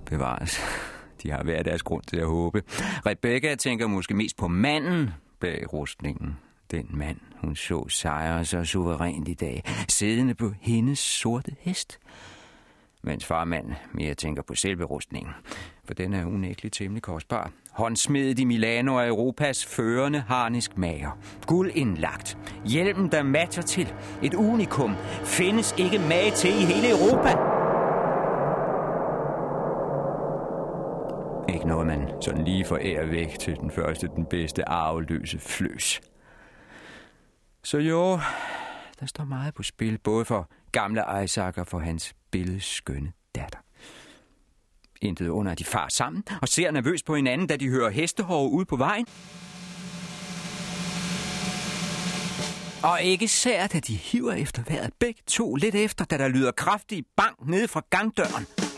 Bevares. 0.05 0.59
De 1.23 1.31
har 1.31 1.43
hver 1.43 1.63
deres 1.63 1.83
grund 1.83 2.03
til 2.03 2.17
at 2.17 2.27
håbe. 2.27 2.63
Rebecca 3.05 3.55
tænker 3.55 3.87
måske 3.87 4.13
mest 4.13 4.37
på 4.37 4.47
manden 4.47 5.09
bag 5.39 5.73
rustningen. 5.73 6.37
Den 6.71 6.87
mand, 6.89 7.17
hun 7.41 7.55
så 7.55 7.89
sejre 7.89 8.45
så 8.45 8.63
suverænt 8.63 9.27
i 9.27 9.33
dag, 9.33 9.63
siddende 9.87 10.33
på 10.33 10.53
hendes 10.61 10.99
sorte 10.99 11.55
hest. 11.59 11.99
Mens 13.03 13.25
farmand 13.25 13.65
mere 13.93 14.13
tænker 14.13 14.41
på 14.41 14.55
selve 14.55 14.83
rustningen, 14.83 15.33
for 15.85 15.93
den 15.93 16.13
er 16.13 16.25
unægteligt 16.25 16.75
temmelig 16.75 17.03
kostbar. 17.03 17.51
Håndsmedet 17.71 18.39
i 18.39 18.43
Milano 18.43 18.95
er 18.95 19.07
Europas 19.07 19.65
førende 19.65 20.23
harnisk 20.27 20.77
mager. 20.77 21.17
Guld 21.47 21.71
indlagt. 21.75 22.37
Hjelmen, 22.65 23.11
der 23.11 23.23
matcher 23.23 23.63
til. 23.63 23.93
Et 24.23 24.33
unikum. 24.33 24.95
Findes 25.23 25.75
ikke 25.77 25.99
mage 25.99 26.31
til 26.31 26.49
i 26.49 26.65
hele 26.65 26.89
Europa. 26.89 27.58
Ikke 31.53 31.67
noget, 31.67 31.87
man 31.87 32.21
sådan 32.21 32.45
lige 32.45 32.65
forærer 32.65 33.05
væk 33.05 33.39
til 33.39 33.55
den 33.55 33.71
første, 33.71 34.07
den 34.15 34.25
bedste 34.25 34.69
arveløse 34.69 35.39
fløs. 35.39 36.01
Så 37.63 37.77
jo, 37.77 38.19
der 38.99 39.05
står 39.05 39.23
meget 39.23 39.53
på 39.53 39.63
spil, 39.63 39.97
både 39.97 40.25
for 40.25 40.49
gamle 40.71 41.03
Isaac 41.23 41.57
og 41.57 41.67
for 41.67 41.79
hans 41.79 42.13
billedskønne 42.31 43.11
datter. 43.35 43.59
Intet 45.01 45.27
under, 45.27 45.51
at 45.51 45.59
de 45.59 45.63
far 45.63 45.87
sammen 45.89 46.23
og 46.41 46.47
ser 46.47 46.71
nervøst 46.71 47.05
på 47.05 47.15
hinanden, 47.15 47.47
da 47.47 47.55
de 47.55 47.69
hører 47.69 47.89
hestehår 47.89 48.47
ude 48.47 48.65
på 48.65 48.75
vejen. 48.75 49.05
Og 52.83 53.01
ikke 53.01 53.27
sær, 53.27 53.63
at 53.63 53.87
de 53.87 53.95
hiver 53.95 54.33
efter 54.33 54.63
vejret 54.67 54.93
begge 54.99 55.21
to 55.27 55.55
lidt 55.55 55.75
efter, 55.75 56.05
da 56.05 56.17
der 56.17 56.27
lyder 56.27 56.51
kraftig 56.51 57.03
bank 57.17 57.47
nede 57.47 57.67
fra 57.67 57.81
gangdøren. 57.89 58.68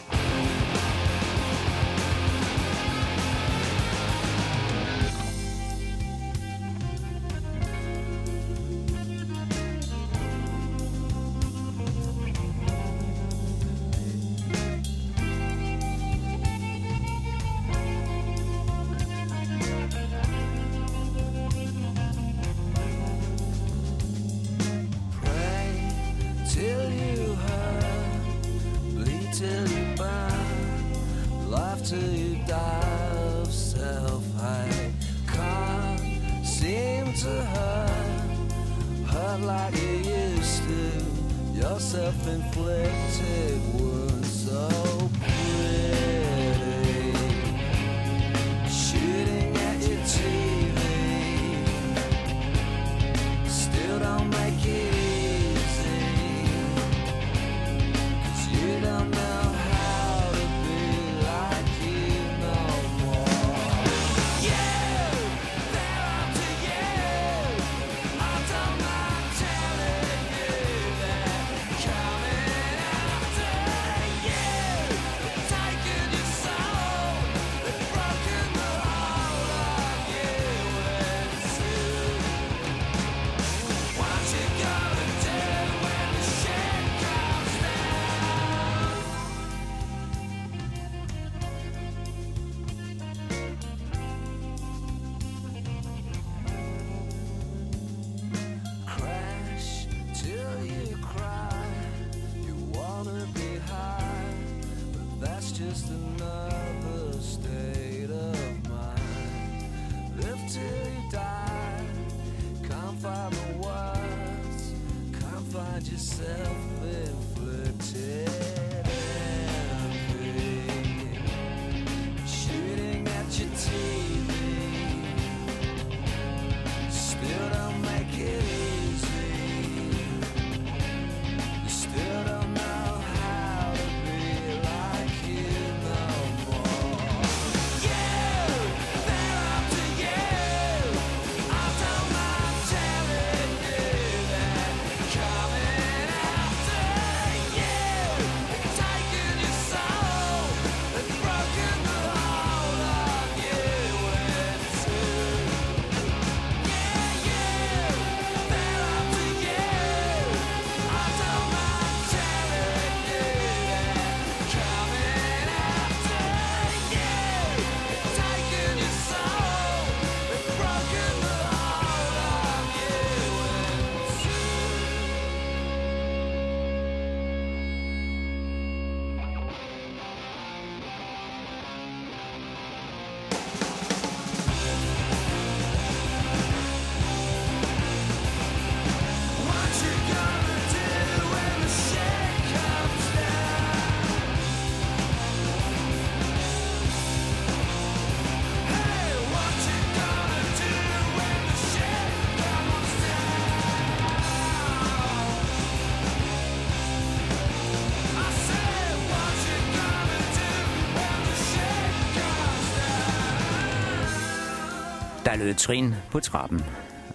Der 215.42 215.54
trin 215.54 215.96
på 216.12 216.20
trappen, 216.20 216.64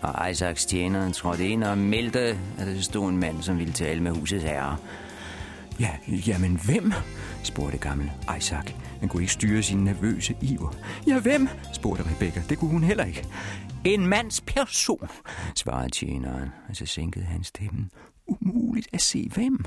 og 0.02 0.30
Isaacs 0.30 0.66
tjener 0.66 1.12
trådte 1.12 1.48
ind 1.48 1.64
og 1.64 1.78
meldte, 1.78 2.20
at 2.58 2.66
der 2.66 2.80
stod 2.80 3.08
en 3.08 3.16
mand, 3.16 3.42
som 3.42 3.58
ville 3.58 3.72
tale 3.72 4.02
med 4.02 4.10
husets 4.12 4.44
herre. 4.44 4.76
Ja, 5.80 5.90
jamen 6.08 6.60
hvem? 6.64 6.92
spurgte 7.42 7.78
gammel 7.78 8.10
Isaac. 8.38 8.72
Han 9.00 9.08
kunne 9.08 9.22
ikke 9.22 9.32
styre 9.32 9.62
sin 9.62 9.84
nervøse 9.84 10.36
iver. 10.40 10.74
Ja, 11.06 11.20
hvem? 11.20 11.48
spurgte 11.72 12.04
Rebecca. 12.04 12.42
Det 12.48 12.58
kunne 12.58 12.70
hun 12.70 12.82
heller 12.82 13.04
ikke. 13.04 13.26
En 13.84 14.06
mands 14.06 14.40
person, 14.40 15.08
svarede 15.54 15.90
tjeneren, 15.90 16.48
og 16.68 16.76
så 16.76 16.86
sænkede 16.86 17.24
han 17.24 17.44
stemmen. 17.44 17.90
Umuligt 18.26 18.88
at 18.92 19.00
se 19.02 19.30
hvem, 19.34 19.64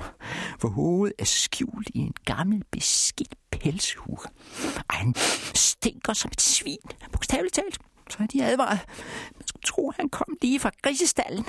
for 0.58 0.68
hovedet 0.68 1.14
er 1.18 1.24
skjult 1.24 1.90
i 1.94 1.98
en 1.98 2.14
gammel 2.24 2.62
beskidt 2.70 3.34
pelshue. 3.50 4.18
Og 4.88 4.94
han 4.94 5.14
stinker 5.54 6.12
som 6.12 6.30
et 6.32 6.40
svin, 6.40 6.78
bogstaveligt 7.12 7.54
talt. 7.54 7.78
Så 8.10 8.16
er 8.22 8.26
de 8.26 8.44
advaret. 8.44 8.80
Man 9.34 9.46
skulle 9.46 9.62
tro, 9.62 9.92
han 9.96 10.08
kom 10.08 10.36
lige 10.42 10.60
fra 10.60 10.70
grisestallen. 10.82 11.44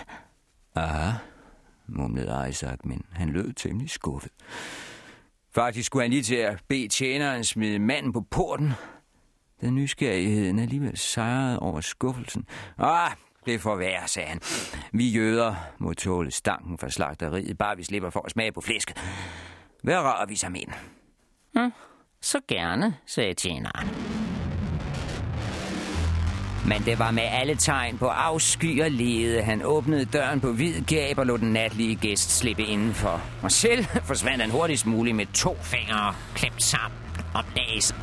Aha, 0.75 1.11
mumlede 1.87 2.49
Isaac, 2.49 2.77
men 2.83 3.05
han 3.13 3.29
lød 3.29 3.53
temmelig 3.53 3.89
skuffet. 3.89 4.31
Faktisk 5.55 5.85
skulle 5.87 6.03
han 6.03 6.11
lige 6.11 6.23
til 6.23 6.35
at 6.35 6.59
bede 6.67 6.87
tjeneren 6.87 7.43
smide 7.43 7.79
manden 7.79 8.13
på 8.13 8.21
porten. 8.21 8.73
Den 9.61 9.75
nysgerrigheden 9.75 10.59
alligevel 10.59 10.97
sejrede 10.97 11.59
over 11.59 11.81
skuffelsen. 11.81 12.45
Ah, 12.77 13.11
det 13.45 13.61
får 13.61 13.75
være, 13.75 14.07
sagde 14.07 14.29
han. 14.29 14.39
Vi 14.93 15.09
jøder 15.09 15.55
må 15.77 15.93
tåle 15.93 16.31
stanken 16.31 16.77
fra 16.77 16.89
slagteriet, 16.89 17.57
bare 17.57 17.77
vi 17.77 17.83
slipper 17.83 18.09
for 18.09 18.21
at 18.25 18.31
smage 18.31 18.51
på 18.51 18.61
flæsket. 18.61 18.97
Hvad 19.83 19.97
rører 19.97 20.25
vi 20.25 20.35
sammen 20.35 20.61
ind? 20.61 20.71
Hm, 21.53 21.71
så 22.21 22.39
gerne, 22.47 22.97
sagde 23.05 23.33
tjeneren. 23.33 23.87
Men 26.67 26.81
det 26.85 26.99
var 26.99 27.11
med 27.11 27.23
alle 27.23 27.55
tegn 27.55 27.97
på 27.97 28.07
afsky 28.07 28.83
og 28.83 28.91
lede. 28.91 29.41
Han 29.41 29.61
åbnede 29.63 30.05
døren 30.05 30.39
på 30.39 30.51
hvid 30.51 30.81
gab 30.81 31.17
og 31.17 31.25
lod 31.25 31.37
den 31.37 31.53
natlige 31.53 31.95
gæst 31.95 32.37
slippe 32.37 32.63
indenfor. 32.63 33.21
Og 33.41 33.51
selv 33.51 33.85
forsvandt 34.09 34.41
han 34.41 34.51
hurtigst 34.51 34.85
muligt 34.85 35.15
med 35.15 35.25
to 35.33 35.57
fingre 35.61 36.15
klemt 36.35 36.63
sammen 36.63 36.99
om 37.33 37.43
næsen. 37.55 37.95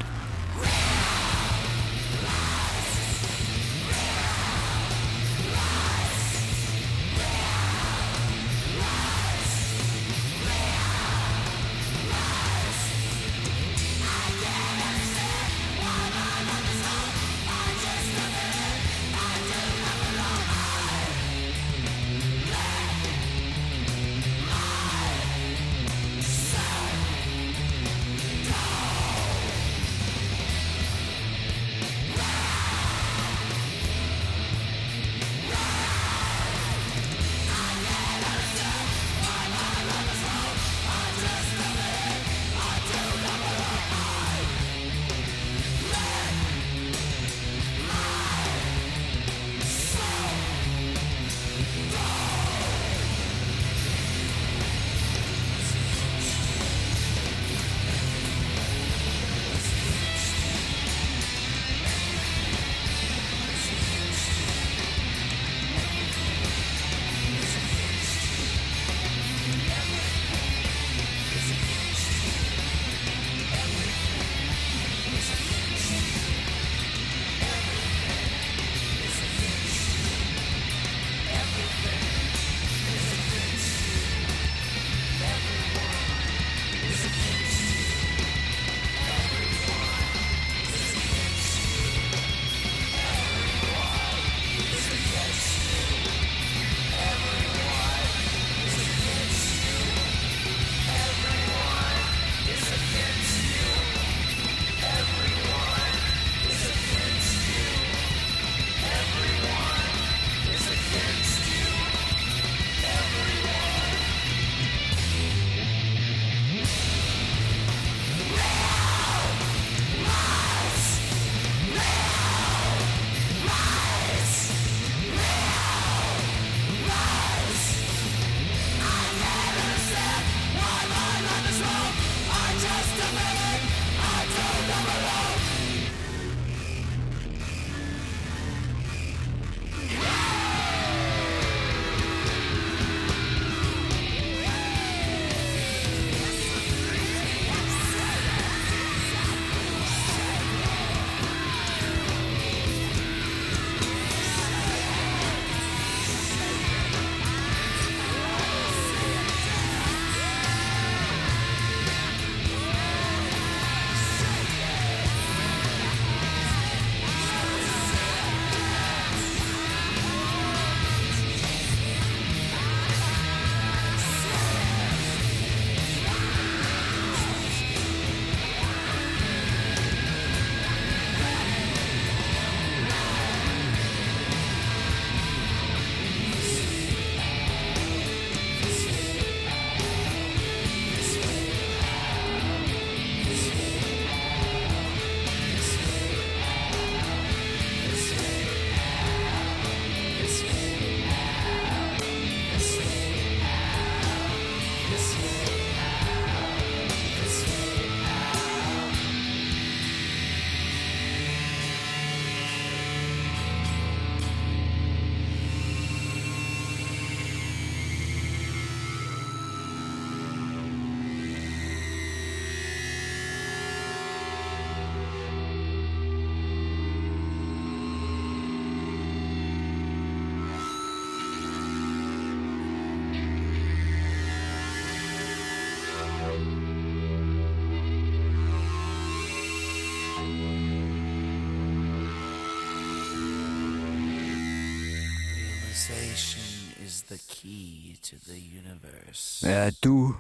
Er 249.49 249.70
du 249.84 250.14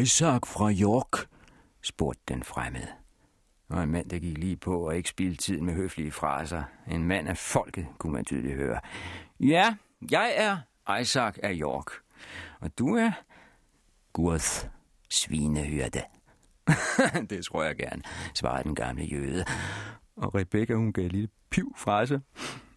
Isaac 0.00 0.46
fra 0.46 0.72
York? 0.72 1.26
spurgte 1.82 2.22
den 2.28 2.42
fremmede. 2.42 2.88
Og 3.68 3.82
en 3.82 3.90
mand, 3.90 4.10
der 4.10 4.18
gik 4.18 4.38
lige 4.38 4.56
på 4.56 4.86
og 4.86 4.96
ikke 4.96 5.08
spildte 5.08 5.42
tid 5.42 5.60
med 5.60 5.74
høflige 5.74 6.12
fraser. 6.12 6.62
En 6.88 7.04
mand 7.04 7.28
af 7.28 7.36
folket, 7.36 7.86
kunne 7.98 8.12
man 8.12 8.24
tydeligt 8.24 8.54
høre. 8.54 8.80
Ja, 9.40 9.76
jeg 10.10 10.32
er 10.36 10.58
Isaac 11.00 11.34
af 11.42 11.52
York. 11.54 11.86
Og 12.60 12.78
du 12.78 12.96
er 12.96 13.12
Gurth 14.12 14.66
Svinehyrde. 15.10 16.02
det 17.30 17.44
tror 17.44 17.62
jeg 17.62 17.76
gerne, 17.76 18.02
svarede 18.34 18.64
den 18.64 18.74
gamle 18.74 19.04
jøde. 19.04 19.44
Og 20.16 20.34
Rebecca, 20.34 20.74
hun 20.74 20.92
gav 20.92 21.06
et 21.06 21.12
lille 21.12 21.28
piv 21.50 21.74
fra 21.76 22.06
sig. 22.06 22.20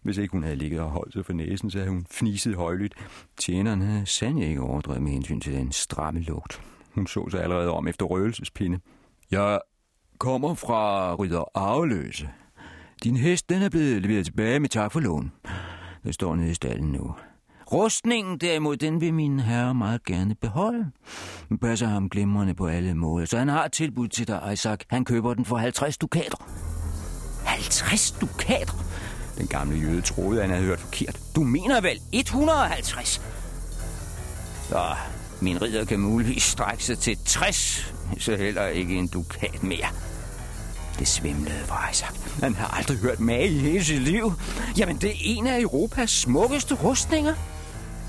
Hvis 0.06 0.18
ikke 0.18 0.32
hun 0.32 0.42
havde 0.42 0.56
ligget 0.56 0.80
og 0.80 0.90
holdt 0.90 1.12
sig 1.12 1.26
for 1.26 1.32
næsen, 1.32 1.70
så 1.70 1.78
havde 1.78 1.90
hun 1.90 2.06
fniset 2.10 2.54
højlydt. 2.54 2.94
Tjeneren 3.36 3.80
havde 3.80 4.06
sandelig 4.06 4.48
ikke 4.48 4.60
overdrevet 4.60 5.02
med 5.02 5.12
hensyn 5.12 5.40
til 5.40 5.52
den 5.52 5.72
stramme 5.72 6.20
lugt. 6.20 6.60
Hun 6.94 7.06
så 7.06 7.28
sig 7.30 7.42
allerede 7.42 7.70
om 7.70 7.88
efter 7.88 8.04
røgelsespinde. 8.04 8.78
Jeg 9.30 9.60
kommer 10.18 10.54
fra 10.54 11.14
Ridder 11.14 11.44
Arveløse. 11.54 12.28
Din 13.04 13.16
hest, 13.16 13.48
den 13.48 13.62
er 13.62 13.68
blevet 13.68 14.02
leveret 14.02 14.24
tilbage 14.24 14.60
med 14.60 14.68
tak 14.68 14.92
for 14.92 15.00
lån. 15.00 15.32
Den 16.02 16.12
står 16.12 16.36
nede 16.36 16.50
i 16.50 16.54
stallen 16.54 16.92
nu. 16.92 17.14
Rustningen 17.72 18.38
derimod, 18.38 18.76
den 18.76 19.00
vil 19.00 19.14
min 19.14 19.40
herre 19.40 19.74
meget 19.74 20.04
gerne 20.04 20.34
beholde. 20.34 20.90
Den 21.48 21.58
passer 21.58 21.86
ham 21.86 22.08
glimrende 22.08 22.54
på 22.54 22.66
alle 22.66 22.94
måder, 22.94 23.26
så 23.26 23.38
han 23.38 23.48
har 23.48 23.64
et 23.64 23.72
tilbud 23.72 24.08
til 24.08 24.28
dig, 24.28 24.50
Isaac. 24.52 24.80
Han 24.88 25.04
køber 25.04 25.34
den 25.34 25.44
for 25.44 25.56
50 25.56 25.98
dukater. 25.98 26.48
50 27.44 28.10
dukater? 28.10 28.85
Den 29.38 29.46
gamle 29.46 29.78
jøde 29.78 30.00
troede, 30.00 30.40
han 30.40 30.50
havde 30.50 30.62
hørt 30.62 30.80
forkert. 30.80 31.16
Du 31.34 31.40
mener 31.40 31.80
vel 31.80 32.00
150? 32.12 33.20
Så 34.68 34.94
min 35.40 35.62
ridder 35.62 35.84
kan 35.84 36.00
muligvis 36.00 36.42
strække 36.42 36.84
sig 36.84 36.98
til 36.98 37.18
60, 37.24 37.92
så 38.18 38.36
heller 38.36 38.66
ikke 38.66 38.94
en 38.94 39.06
dukat 39.08 39.62
mere. 39.62 39.86
Det 40.98 41.08
svimlede 41.08 41.64
for 41.64 41.88
Isaac. 41.92 42.14
Han 42.42 42.54
har 42.54 42.78
aldrig 42.78 42.98
hørt 42.98 43.20
mage 43.20 43.48
i 43.48 43.58
hele 43.58 43.84
sit 43.84 44.02
liv. 44.02 44.32
Jamen, 44.78 44.96
det 44.96 45.10
er 45.10 45.14
en 45.20 45.46
af 45.46 45.60
Europas 45.60 46.10
smukkeste 46.10 46.74
rustninger. 46.74 47.34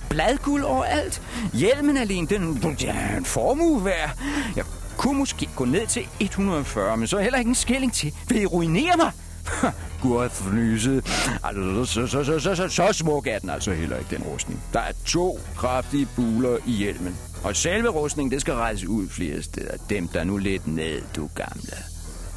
Bladguld 0.09 0.63
overalt. 0.63 1.21
Hjelmen 1.53 1.97
alene, 1.97 2.27
den 2.27 2.61
den 2.61 2.77
er 2.87 3.17
en 3.17 3.25
formue 3.25 3.85
værd. 3.85 4.19
Jeg 4.55 4.65
kunne 4.97 5.17
måske 5.19 5.49
gå 5.55 5.65
ned 5.65 5.87
til 5.87 6.07
140, 6.19 6.97
men 6.97 7.07
så 7.07 7.19
heller 7.19 7.39
ikke 7.39 7.49
en 7.49 7.55
skilling 7.55 7.93
til. 7.93 8.13
Vil 8.29 8.41
I 8.41 8.45
ruinere 8.45 8.97
mig? 8.97 9.11
Gud. 10.07 11.01
Altså, 11.43 11.85
så, 11.85 12.07
så, 12.07 12.23
så, 12.23 12.39
så, 12.39 12.55
så, 12.55 12.67
så 12.67 12.93
smuk 12.93 13.27
er 13.27 13.39
den 13.39 13.49
altså 13.49 13.73
heller 13.73 13.97
ikke, 13.97 14.15
den 14.15 14.23
rustning. 14.23 14.63
Der 14.73 14.79
er 14.79 14.91
to 15.05 15.39
kraftige 15.55 16.07
buler 16.15 16.57
i 16.67 16.71
hjelmen. 16.71 17.17
Og 17.43 17.55
selve 17.55 17.89
rustningen, 17.89 18.31
det 18.31 18.41
skal 18.41 18.53
rejses 18.53 18.85
ud 18.85 19.09
flere 19.09 19.41
steder. 19.41 19.77
Dem 19.89 20.07
der 20.07 20.23
nu 20.23 20.37
lidt 20.37 20.67
ned, 20.67 21.01
du 21.15 21.29
gamle. 21.35 21.77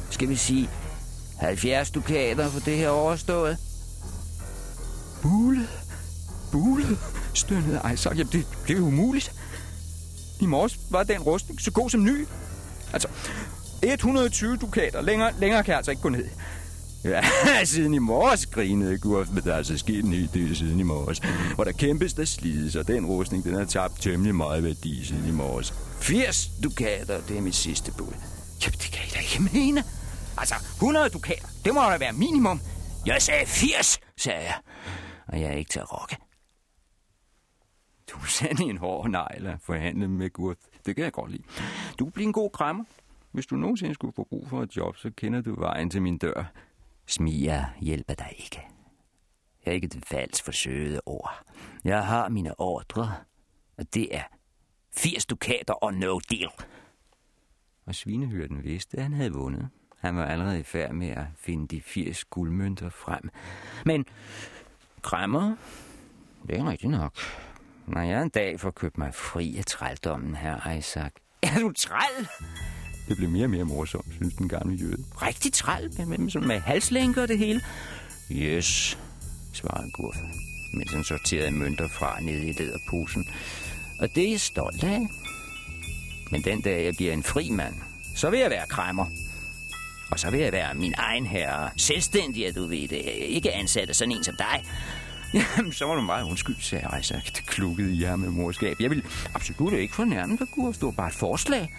Skal 0.09 0.29
vi 0.29 0.35
sige 0.35 0.69
70 1.37 1.91
dukater 1.91 2.49
for 2.49 2.59
det 2.59 2.77
her 2.77 2.89
overstået? 2.89 3.57
Bule? 5.21 5.67
Bule? 6.51 6.97
Stønnede 7.33 7.81
Isaac. 7.93 8.17
Jamen, 8.17 8.31
det, 8.31 8.47
det 8.67 8.77
er 8.77 8.81
umuligt. 8.81 9.33
I 10.39 10.45
morges 10.45 10.79
var 10.89 11.03
den 11.03 11.19
rustning 11.19 11.61
så 11.61 11.71
god 11.71 11.89
som 11.89 12.03
ny. 12.03 12.27
Altså, 12.93 13.07
120 13.83 14.57
dukater. 14.57 15.01
Længere, 15.01 15.31
længere 15.39 15.63
kan 15.63 15.69
jeg 15.71 15.77
altså 15.77 15.91
ikke 15.91 16.01
gå 16.01 16.09
ned. 16.09 16.25
Ja, 17.03 17.21
siden 17.65 17.93
i 17.93 17.99
morges 17.99 18.45
grinede 18.45 18.99
Gurf, 18.99 19.29
men 19.29 19.43
der 19.43 19.53
er 19.53 19.57
altså 19.57 19.77
sket 19.77 20.05
en 20.05 20.13
hel 20.13 20.29
del 20.33 20.55
siden 20.55 20.79
i 20.79 20.83
morges. 20.83 21.19
Hvor 21.55 21.63
der 21.63 21.71
kæmpes, 21.71 22.13
der 22.13 22.25
slides, 22.25 22.75
og 22.75 22.87
den 22.87 23.05
rustning, 23.05 23.43
den 23.43 23.53
har 23.53 23.65
tabt 23.65 24.01
temmelig 24.01 24.35
meget 24.35 24.63
værdi 24.63 25.05
siden 25.05 25.27
i 25.27 25.31
morges. 25.31 25.73
80 26.01 26.51
dukater, 26.63 27.21
det 27.21 27.37
er 27.37 27.41
mit 27.41 27.55
sidste 27.55 27.91
bud. 27.97 28.13
Jamen, 28.63 28.77
det 28.79 28.91
kan 28.93 29.05
I 29.07 29.09
da 29.13 29.19
ikke 29.19 29.53
mene. 29.53 29.83
Altså, 30.37 30.55
100 30.75 31.09
dukater, 31.09 31.47
det 31.65 31.73
må 31.73 31.81
da 31.81 31.97
være 31.97 32.13
minimum. 32.13 32.61
Jeg 33.05 33.21
sagde 33.21 33.45
80, 33.45 33.99
sagde 34.17 34.39
jeg. 34.39 34.55
Og 35.27 35.41
jeg 35.41 35.47
er 35.49 35.55
ikke 35.55 35.71
til 35.71 35.79
at 35.79 35.93
rokke. 35.93 36.17
Du 38.11 38.17
er 38.17 38.27
sandt 38.27 38.59
en 38.59 38.77
hård 38.77 39.09
negl 39.09 39.47
at 39.47 39.57
forhandle 39.63 40.07
med 40.07 40.29
Gurf. 40.29 40.57
Det 40.85 40.95
kan 40.95 41.03
jeg 41.03 41.11
godt 41.11 41.31
lide. 41.31 41.43
Du 41.99 42.05
bliver 42.05 42.27
en 42.27 42.33
god 42.33 42.49
krammer. 42.49 42.83
Hvis 43.31 43.45
du 43.45 43.55
nogensinde 43.55 43.93
skulle 43.93 44.13
få 44.15 44.27
brug 44.29 44.47
for 44.49 44.63
et 44.63 44.77
job, 44.77 44.97
så 44.97 45.11
kender 45.17 45.41
du 45.41 45.59
vejen 45.59 45.89
til 45.89 46.01
min 46.01 46.17
dør. 46.17 46.51
Smiger 47.05 47.65
hjælper 47.79 48.13
dig 48.13 48.33
ikke. 48.37 48.61
Jeg 49.65 49.71
er 49.71 49.75
ikke 49.75 49.87
et 49.87 50.05
falsk 50.05 50.43
forsøgede 50.43 51.01
ord. 51.05 51.43
Jeg 51.83 52.05
har 52.05 52.29
mine 52.29 52.59
ordre, 52.59 53.15
og 53.77 53.93
det 53.93 54.15
er 54.15 54.23
80 54.91 55.25
dukater 55.25 55.73
og 55.73 55.93
no 55.93 56.19
deal. 56.29 56.49
Og 57.85 57.95
svinehyrden 57.95 58.63
vidste, 58.63 58.97
at 58.97 59.03
han 59.03 59.13
havde 59.13 59.33
vundet. 59.33 59.69
Han 59.97 60.15
var 60.15 60.25
allerede 60.25 60.59
i 60.59 60.63
færd 60.63 60.93
med 60.93 61.09
at 61.09 61.25
finde 61.37 61.67
de 61.67 61.81
80 61.81 62.25
guldmønter 62.25 62.89
frem. 62.89 63.29
Men 63.85 64.05
krammer, 65.01 65.55
det 66.47 66.57
er 66.59 66.69
rigtigt 66.69 66.91
nok. 66.91 67.15
Når 67.87 68.01
jeg 68.01 68.21
en 68.21 68.29
dag 68.29 68.59
får 68.59 68.71
købt 68.71 68.97
mig 68.97 69.13
fri 69.13 69.57
af 69.57 69.65
trældommen, 69.65 70.35
her 70.35 70.71
Isaac. 70.71 71.11
Er 71.43 71.59
du 71.59 71.71
træl? 71.71 72.27
Det 73.07 73.17
blev 73.17 73.29
mere 73.29 73.43
og 73.43 73.49
mere 73.49 73.63
morsomt, 73.63 74.13
synes 74.15 74.33
den 74.33 74.49
gamle 74.49 74.75
jøde. 74.75 75.03
Rigtig 75.21 75.53
træl, 75.53 75.89
med, 75.97 76.05
med, 76.05 76.17
med, 76.17 76.41
med 76.41 76.59
halslænker 76.59 77.21
og 77.21 77.27
det 77.27 77.37
hele. 77.37 77.61
Yes, 78.31 78.97
svarede 79.53 79.91
Gurf, 79.91 80.15
mens 80.73 80.91
han 80.91 81.03
sorterede 81.03 81.51
mønter 81.51 81.87
fra 81.87 82.19
nede 82.21 82.47
i 82.47 82.51
lederposen. 82.51 83.27
Og 83.99 84.09
det 84.15 84.25
er 84.25 84.31
jeg 84.31 84.39
stolt 84.39 84.83
af. 84.83 85.07
Men 86.31 86.41
den 86.41 86.61
dag 86.61 86.85
jeg 86.85 86.93
bliver 86.97 87.13
en 87.13 87.23
fri 87.23 87.49
mand, 87.49 87.75
så 88.15 88.29
vil 88.29 88.39
jeg 88.39 88.49
være 88.49 88.67
kræmmer. 88.69 89.05
Og 90.11 90.19
så 90.19 90.29
vil 90.29 90.39
jeg 90.39 90.51
være 90.51 90.73
min 90.73 90.93
egen 90.97 91.25
herre. 91.25 91.69
Selvstændig, 91.77 92.47
at 92.47 92.55
du 92.55 92.67
ved 92.67 92.87
det. 92.87 93.01
Ikke 93.15 93.51
ansat 93.53 93.89
af 93.89 93.95
sådan 93.95 94.11
en 94.11 94.23
som 94.23 94.35
dig. 94.37 94.63
Jamen, 95.33 95.73
så 95.73 95.85
var 95.85 95.95
du 95.95 96.01
meget 96.01 96.23
undskyld, 96.23 96.55
sagde 96.59 96.87
Isaac. 96.99 97.31
Det 97.31 97.45
klukkede 97.45 97.95
i 97.95 98.03
ham 98.03 98.19
med 98.19 98.29
morskab. 98.29 98.77
Jeg 98.79 98.89
vil 98.89 99.03
absolut 99.33 99.73
ikke 99.73 99.95
fornærme 99.95 100.37
dig, 100.37 100.47
Gurf. 100.55 100.75
Det 100.75 100.83
var 100.83 100.91
bare 100.91 101.07
et 101.07 101.13
forslag. 101.13 101.73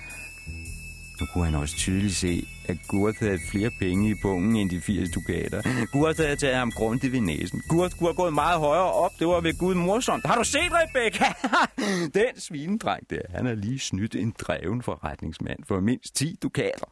Nu 1.22 1.26
kunne 1.26 1.44
han 1.44 1.54
også 1.54 1.76
tydeligt 1.76 2.14
se, 2.14 2.46
at 2.68 2.76
Gurt 2.88 3.18
havde 3.18 3.38
flere 3.50 3.70
penge 3.78 4.10
i 4.10 4.14
pungen 4.22 4.56
end 4.56 4.70
de 4.70 4.80
80 4.80 5.10
dukater. 5.10 5.86
Gurt 5.92 6.16
havde 6.16 6.36
taget 6.36 6.56
ham 6.56 6.70
grundigt 6.70 7.12
ved 7.12 7.20
næsen. 7.20 7.62
Gurt 7.68 7.92
kunne 7.98 8.08
have 8.08 8.14
gået 8.14 8.34
meget 8.34 8.58
højere 8.58 8.92
op. 8.92 9.10
Det 9.18 9.26
var 9.26 9.40
ved 9.40 9.58
Gud 9.58 9.74
morsomt. 9.74 10.26
Har 10.26 10.36
du 10.36 10.44
set, 10.44 10.70
Rebecca? 10.72 11.24
Den 12.20 12.40
svinedreng 12.40 13.10
der, 13.10 13.20
han 13.30 13.46
har 13.46 13.54
lige 13.54 13.78
snydt 13.78 14.14
en 14.14 14.34
dreven 14.38 14.82
forretningsmand 14.82 15.64
for 15.64 15.80
mindst 15.80 16.14
10 16.14 16.38
dukater. 16.42 16.86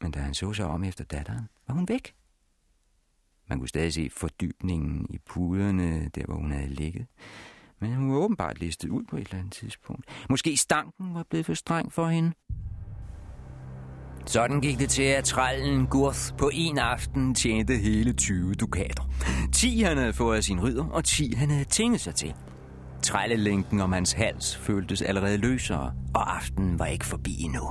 Men 0.00 0.10
da 0.10 0.18
han 0.18 0.34
så 0.34 0.52
sig 0.52 0.66
om 0.66 0.84
efter 0.84 1.04
datteren, 1.04 1.48
var 1.68 1.74
hun 1.74 1.88
væk. 1.88 2.14
Man 3.48 3.58
kunne 3.58 3.68
stadig 3.68 3.92
se 3.92 4.10
fordybningen 4.10 5.06
i 5.10 5.18
puderne, 5.18 6.10
der 6.14 6.24
hvor 6.24 6.34
hun 6.34 6.50
havde 6.50 6.68
ligget. 6.68 7.06
Men 7.80 7.94
hun 7.94 8.12
var 8.12 8.18
åbenbart 8.18 8.60
listet 8.60 8.88
ud 8.88 9.02
på 9.10 9.16
et 9.16 9.24
eller 9.24 9.38
andet 9.38 9.52
tidspunkt. 9.52 10.04
Måske 10.30 10.56
stanken 10.56 11.14
var 11.14 11.24
blevet 11.30 11.46
for 11.46 11.54
streng 11.54 11.92
for 11.92 12.08
hende. 12.08 12.32
Sådan 14.26 14.60
gik 14.60 14.78
det 14.78 14.88
til, 14.88 15.02
at 15.02 15.24
trællen 15.24 15.86
Gurth 15.86 16.36
på 16.38 16.50
en 16.52 16.78
aften 16.78 17.34
tjente 17.34 17.76
hele 17.76 18.12
20 18.12 18.54
dukater. 18.54 19.10
10 19.52 19.80
han 19.80 19.96
havde 19.96 20.12
fået 20.12 20.36
af 20.36 20.44
sin 20.44 20.62
ridder, 20.62 20.84
og 20.84 21.04
10 21.04 21.32
han 21.32 21.50
havde 21.50 21.64
tænkt 21.64 22.00
sig 22.00 22.14
til. 22.14 22.34
Trællelænken 23.02 23.80
om 23.80 23.92
hans 23.92 24.12
hals 24.12 24.56
føltes 24.56 25.02
allerede 25.02 25.36
løsere, 25.36 25.92
og 26.14 26.36
aftenen 26.36 26.78
var 26.78 26.86
ikke 26.86 27.06
forbi 27.06 27.42
endnu. 27.42 27.62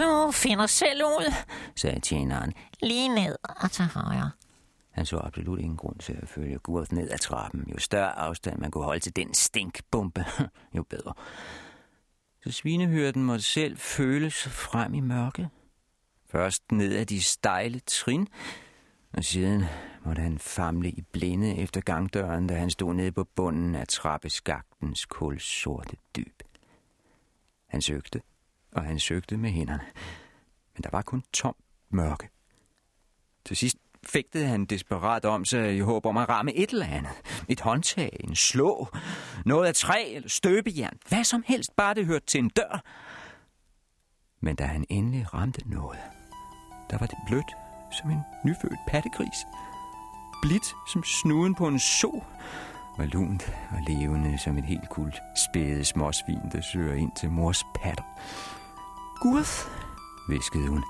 Du 0.00 0.30
finder 0.32 0.66
selv 0.66 1.04
ud, 1.04 1.34
sagde 1.76 2.00
tjeneren. 2.00 2.52
Lige 2.82 3.08
ned 3.08 3.36
og 3.42 3.70
til 3.70 3.84
højre. 3.84 4.30
Han 4.90 5.06
så 5.06 5.18
absolut 5.18 5.60
ingen 5.60 5.76
grund 5.76 5.98
til 5.98 6.18
at 6.22 6.28
følge 6.28 6.58
Gurt 6.58 6.92
ned 6.92 7.10
ad 7.10 7.18
trappen. 7.18 7.64
Jo 7.72 7.78
større 7.78 8.18
afstand 8.18 8.58
man 8.58 8.70
kunne 8.70 8.84
holde 8.84 9.00
til 9.00 9.16
den 9.16 9.34
stinkbombe, 9.34 10.24
jo 10.76 10.82
bedre. 10.82 11.14
Så 12.44 12.52
svinehyrden 12.52 13.24
måtte 13.24 13.44
selv 13.44 13.78
føle 13.78 14.30
sig 14.30 14.52
frem 14.52 14.94
i 14.94 15.00
mørket. 15.00 15.48
Først 16.30 16.72
ned 16.72 16.96
ad 16.96 17.06
de 17.06 17.22
stejle 17.22 17.80
trin, 17.80 18.28
og 19.12 19.24
siden 19.24 19.64
måtte 20.04 20.22
han 20.22 20.38
famle 20.38 20.90
i 20.90 21.02
blinde 21.02 21.56
efter 21.56 21.80
gangdøren, 21.80 22.46
da 22.46 22.54
han 22.54 22.70
stod 22.70 22.94
nede 22.94 23.12
på 23.12 23.24
bunden 23.24 23.74
af 23.74 23.88
trappeskagtens 23.88 25.06
kulsorte 25.06 25.96
dyb. 26.16 26.42
Han 27.68 27.82
søgte, 27.82 28.20
og 28.72 28.84
han 28.84 28.98
søgte 28.98 29.36
med 29.36 29.50
hænderne. 29.50 29.84
Men 30.74 30.82
der 30.82 30.90
var 30.92 31.02
kun 31.02 31.22
tom 31.32 31.54
mørke. 31.90 32.28
Til 33.44 33.56
sidst 33.56 33.76
fægtede 34.06 34.46
han 34.46 34.64
desperat 34.64 35.24
om 35.24 35.44
sig 35.44 35.76
i 35.76 35.80
håb 35.80 36.06
om 36.06 36.16
at 36.16 36.28
ramme 36.28 36.54
et 36.54 36.70
eller 36.70 36.86
andet. 36.86 37.12
Et 37.48 37.60
håndtag, 37.60 38.16
en 38.20 38.36
slå, 38.36 38.88
noget 39.46 39.66
af 39.66 39.74
træ 39.74 40.14
eller 40.14 40.28
støbejern. 40.28 40.98
Hvad 41.08 41.24
som 41.24 41.44
helst, 41.46 41.76
bare 41.76 41.94
det 41.94 42.06
hørte 42.06 42.26
til 42.26 42.38
en 42.38 42.48
dør. 42.48 42.82
Men 44.40 44.56
da 44.56 44.64
han 44.64 44.84
endelig 44.88 45.34
ramte 45.34 45.70
noget, 45.70 45.98
der 46.90 46.98
var 46.98 47.06
det 47.06 47.18
blødt 47.26 47.50
som 47.92 48.10
en 48.10 48.20
nyfødt 48.44 48.78
pattegris. 48.88 49.46
Blidt 50.42 50.74
som 50.92 51.04
snuden 51.04 51.54
på 51.54 51.66
en 51.66 51.78
so. 51.78 52.24
Og 52.98 53.06
lunt 53.06 53.52
og 53.70 53.78
levende 53.88 54.38
som 54.38 54.58
et 54.58 54.64
helt 54.64 54.88
kult 54.88 55.22
spæde 55.36 55.84
småsvin, 55.84 56.50
der 56.52 56.60
søger 56.60 56.94
ind 56.94 57.12
til 57.16 57.30
mors 57.30 57.64
patter. 57.74 58.04
Gud, 59.20 59.68
viskede 60.28 60.68
hun. 60.68 60.84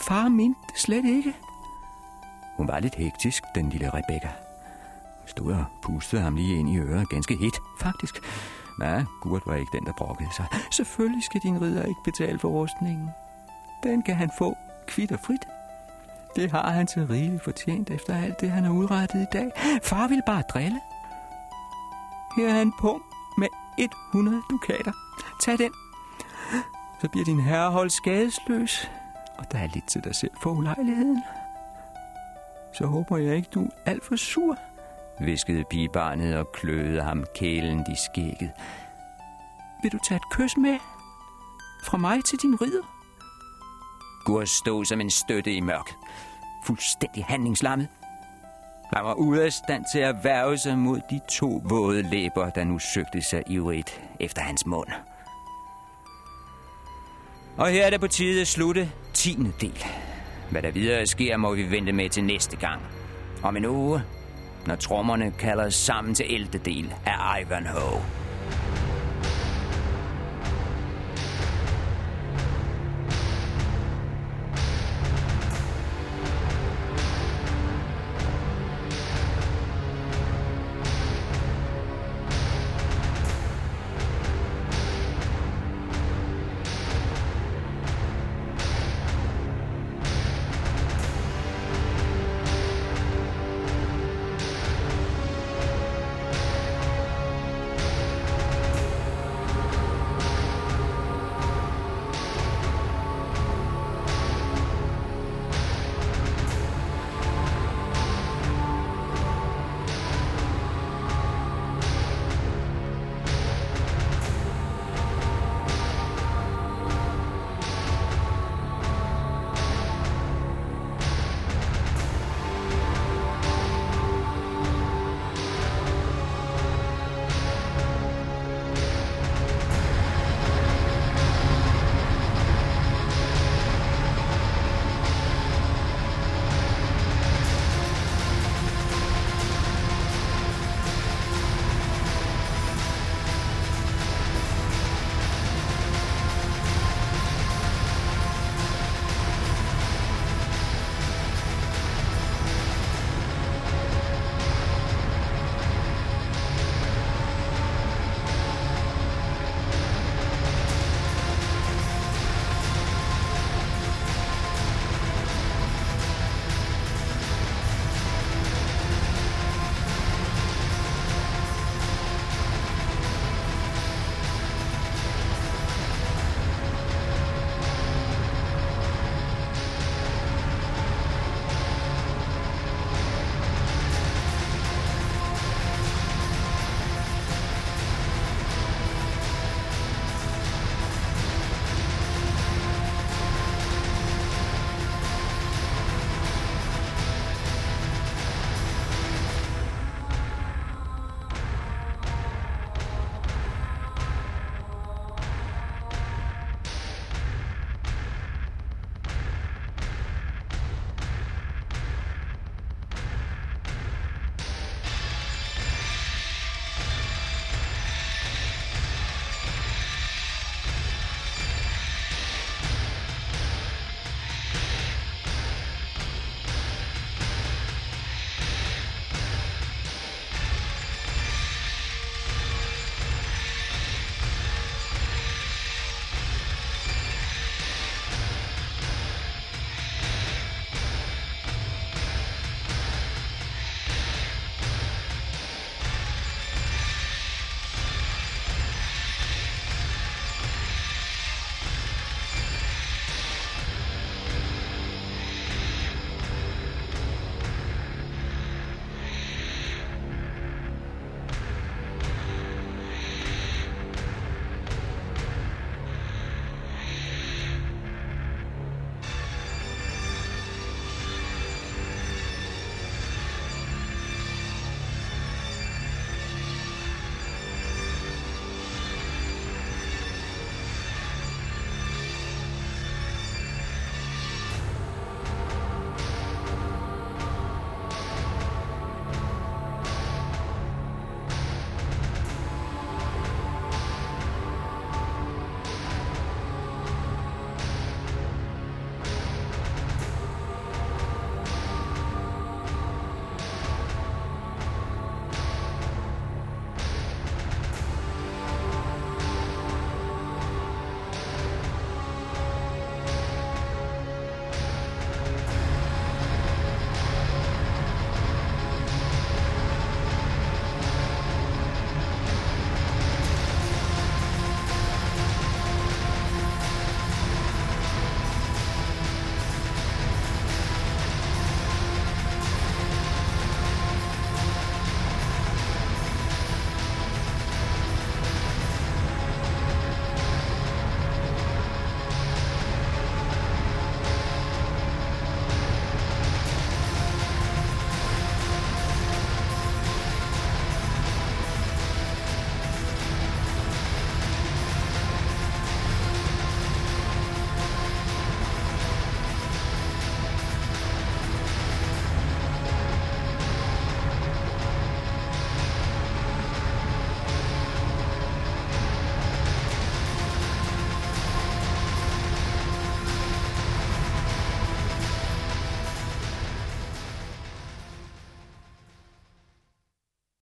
Far 0.00 0.28
mente 0.28 0.60
det 0.72 0.78
slet 0.78 1.04
ikke. 1.04 1.36
Hun 2.56 2.68
var 2.68 2.80
lidt 2.80 2.94
hektisk, 2.94 3.42
den 3.54 3.70
lille 3.70 3.88
Rebecca. 3.88 4.28
Hun 5.18 5.28
stod 5.28 5.52
og 5.52 5.64
pustede 5.82 6.22
ham 6.22 6.36
lige 6.36 6.58
ind 6.58 6.68
i 6.68 6.78
øret, 6.78 7.08
ganske 7.08 7.36
hit, 7.36 7.54
faktisk. 7.80 8.14
Nej, 8.78 9.04
Gurt 9.20 9.42
var 9.46 9.54
ikke 9.54 9.78
den, 9.78 9.86
der 9.86 9.92
brokkede 9.92 10.28
sig. 10.36 10.46
Selvfølgelig 10.70 11.24
skal 11.24 11.40
din 11.40 11.60
ridder 11.60 11.84
ikke 11.84 12.00
betale 12.04 12.38
for 12.38 12.48
rustningen. 12.48 13.10
Den 13.82 14.02
kan 14.02 14.14
han 14.14 14.30
få 14.38 14.56
kvitt 14.86 15.12
og 15.12 15.20
frit. 15.20 15.46
Det 16.36 16.50
har 16.50 16.70
han 16.70 16.86
til 16.86 17.06
rigeligt 17.06 17.44
fortjent 17.44 17.90
efter 17.90 18.22
alt 18.22 18.40
det, 18.40 18.50
han 18.50 18.64
har 18.64 18.72
udrettet 18.72 19.22
i 19.22 19.26
dag. 19.32 19.50
Far 19.82 20.08
vil 20.08 20.22
bare 20.26 20.42
drille. 20.42 20.80
Her 22.36 22.54
er 22.54 22.62
en 22.62 22.72
pung 22.80 23.02
med 23.38 23.48
100 23.78 24.42
dukater. 24.50 24.92
Tag 25.44 25.58
den. 25.58 25.70
Så 27.04 27.08
bliver 27.10 27.24
din 27.24 27.40
herre 27.40 27.70
holdt 27.70 27.92
skadesløs. 27.92 28.90
Og 29.38 29.52
der 29.52 29.58
er 29.58 29.68
lidt 29.74 29.88
til 29.88 30.04
dig 30.04 30.14
selv 30.14 30.30
for 30.42 30.50
ulejligheden. 30.50 31.22
Så 32.72 32.86
håber 32.86 33.16
jeg 33.16 33.36
ikke, 33.36 33.48
du 33.54 33.64
er 33.64 33.90
alt 33.90 34.04
for 34.04 34.16
sur, 34.16 34.58
viskede 35.20 35.64
pigebarnet 35.70 36.36
og 36.36 36.52
kløede 36.52 37.02
ham 37.02 37.24
kælen 37.34 37.84
i 37.92 37.94
skægget. 37.96 38.50
Vil 39.82 39.92
du 39.92 39.98
tage 40.08 40.16
et 40.16 40.30
kys 40.30 40.56
med? 40.56 40.78
Fra 41.84 41.98
mig 41.98 42.24
til 42.24 42.38
din 42.42 42.60
ridder? 42.62 42.82
Gur 44.24 44.44
stod 44.44 44.84
som 44.84 45.00
en 45.00 45.10
støtte 45.10 45.54
i 45.54 45.60
mørk. 45.60 45.90
Fuldstændig 46.66 47.24
handlingslammet. 47.24 47.88
Han 48.94 49.04
var 49.04 49.14
ude 49.14 49.44
af 49.44 49.52
stand 49.52 49.84
til 49.92 49.98
at 49.98 50.24
værve 50.24 50.58
sig 50.58 50.78
mod 50.78 51.00
de 51.10 51.20
to 51.30 51.62
våde 51.64 52.02
læber, 52.02 52.50
der 52.50 52.64
nu 52.64 52.78
søgte 52.78 53.22
sig 53.22 53.42
ivrigt 53.46 54.02
efter 54.20 54.42
hans 54.42 54.66
mund. 54.66 54.88
Og 57.56 57.68
her 57.68 57.86
er 57.86 57.90
det 57.90 58.00
på 58.00 58.06
tide 58.06 58.40
at 58.40 58.46
slutte 58.48 58.90
10. 59.12 59.38
del. 59.60 59.84
Hvad 60.50 60.62
der 60.62 60.70
videre 60.70 61.06
sker, 61.06 61.36
må 61.36 61.54
vi 61.54 61.70
vente 61.70 61.92
med 61.92 62.10
til 62.10 62.24
næste 62.24 62.56
gang. 62.56 62.82
Om 63.42 63.56
en 63.56 63.64
uge, 63.64 64.02
når 64.66 64.76
trommerne 64.76 65.32
kalder 65.38 65.70
sammen 65.70 66.14
til 66.14 66.34
11. 66.34 66.58
del 66.64 66.94
af 67.06 67.40
Ivanhoe. 67.42 68.23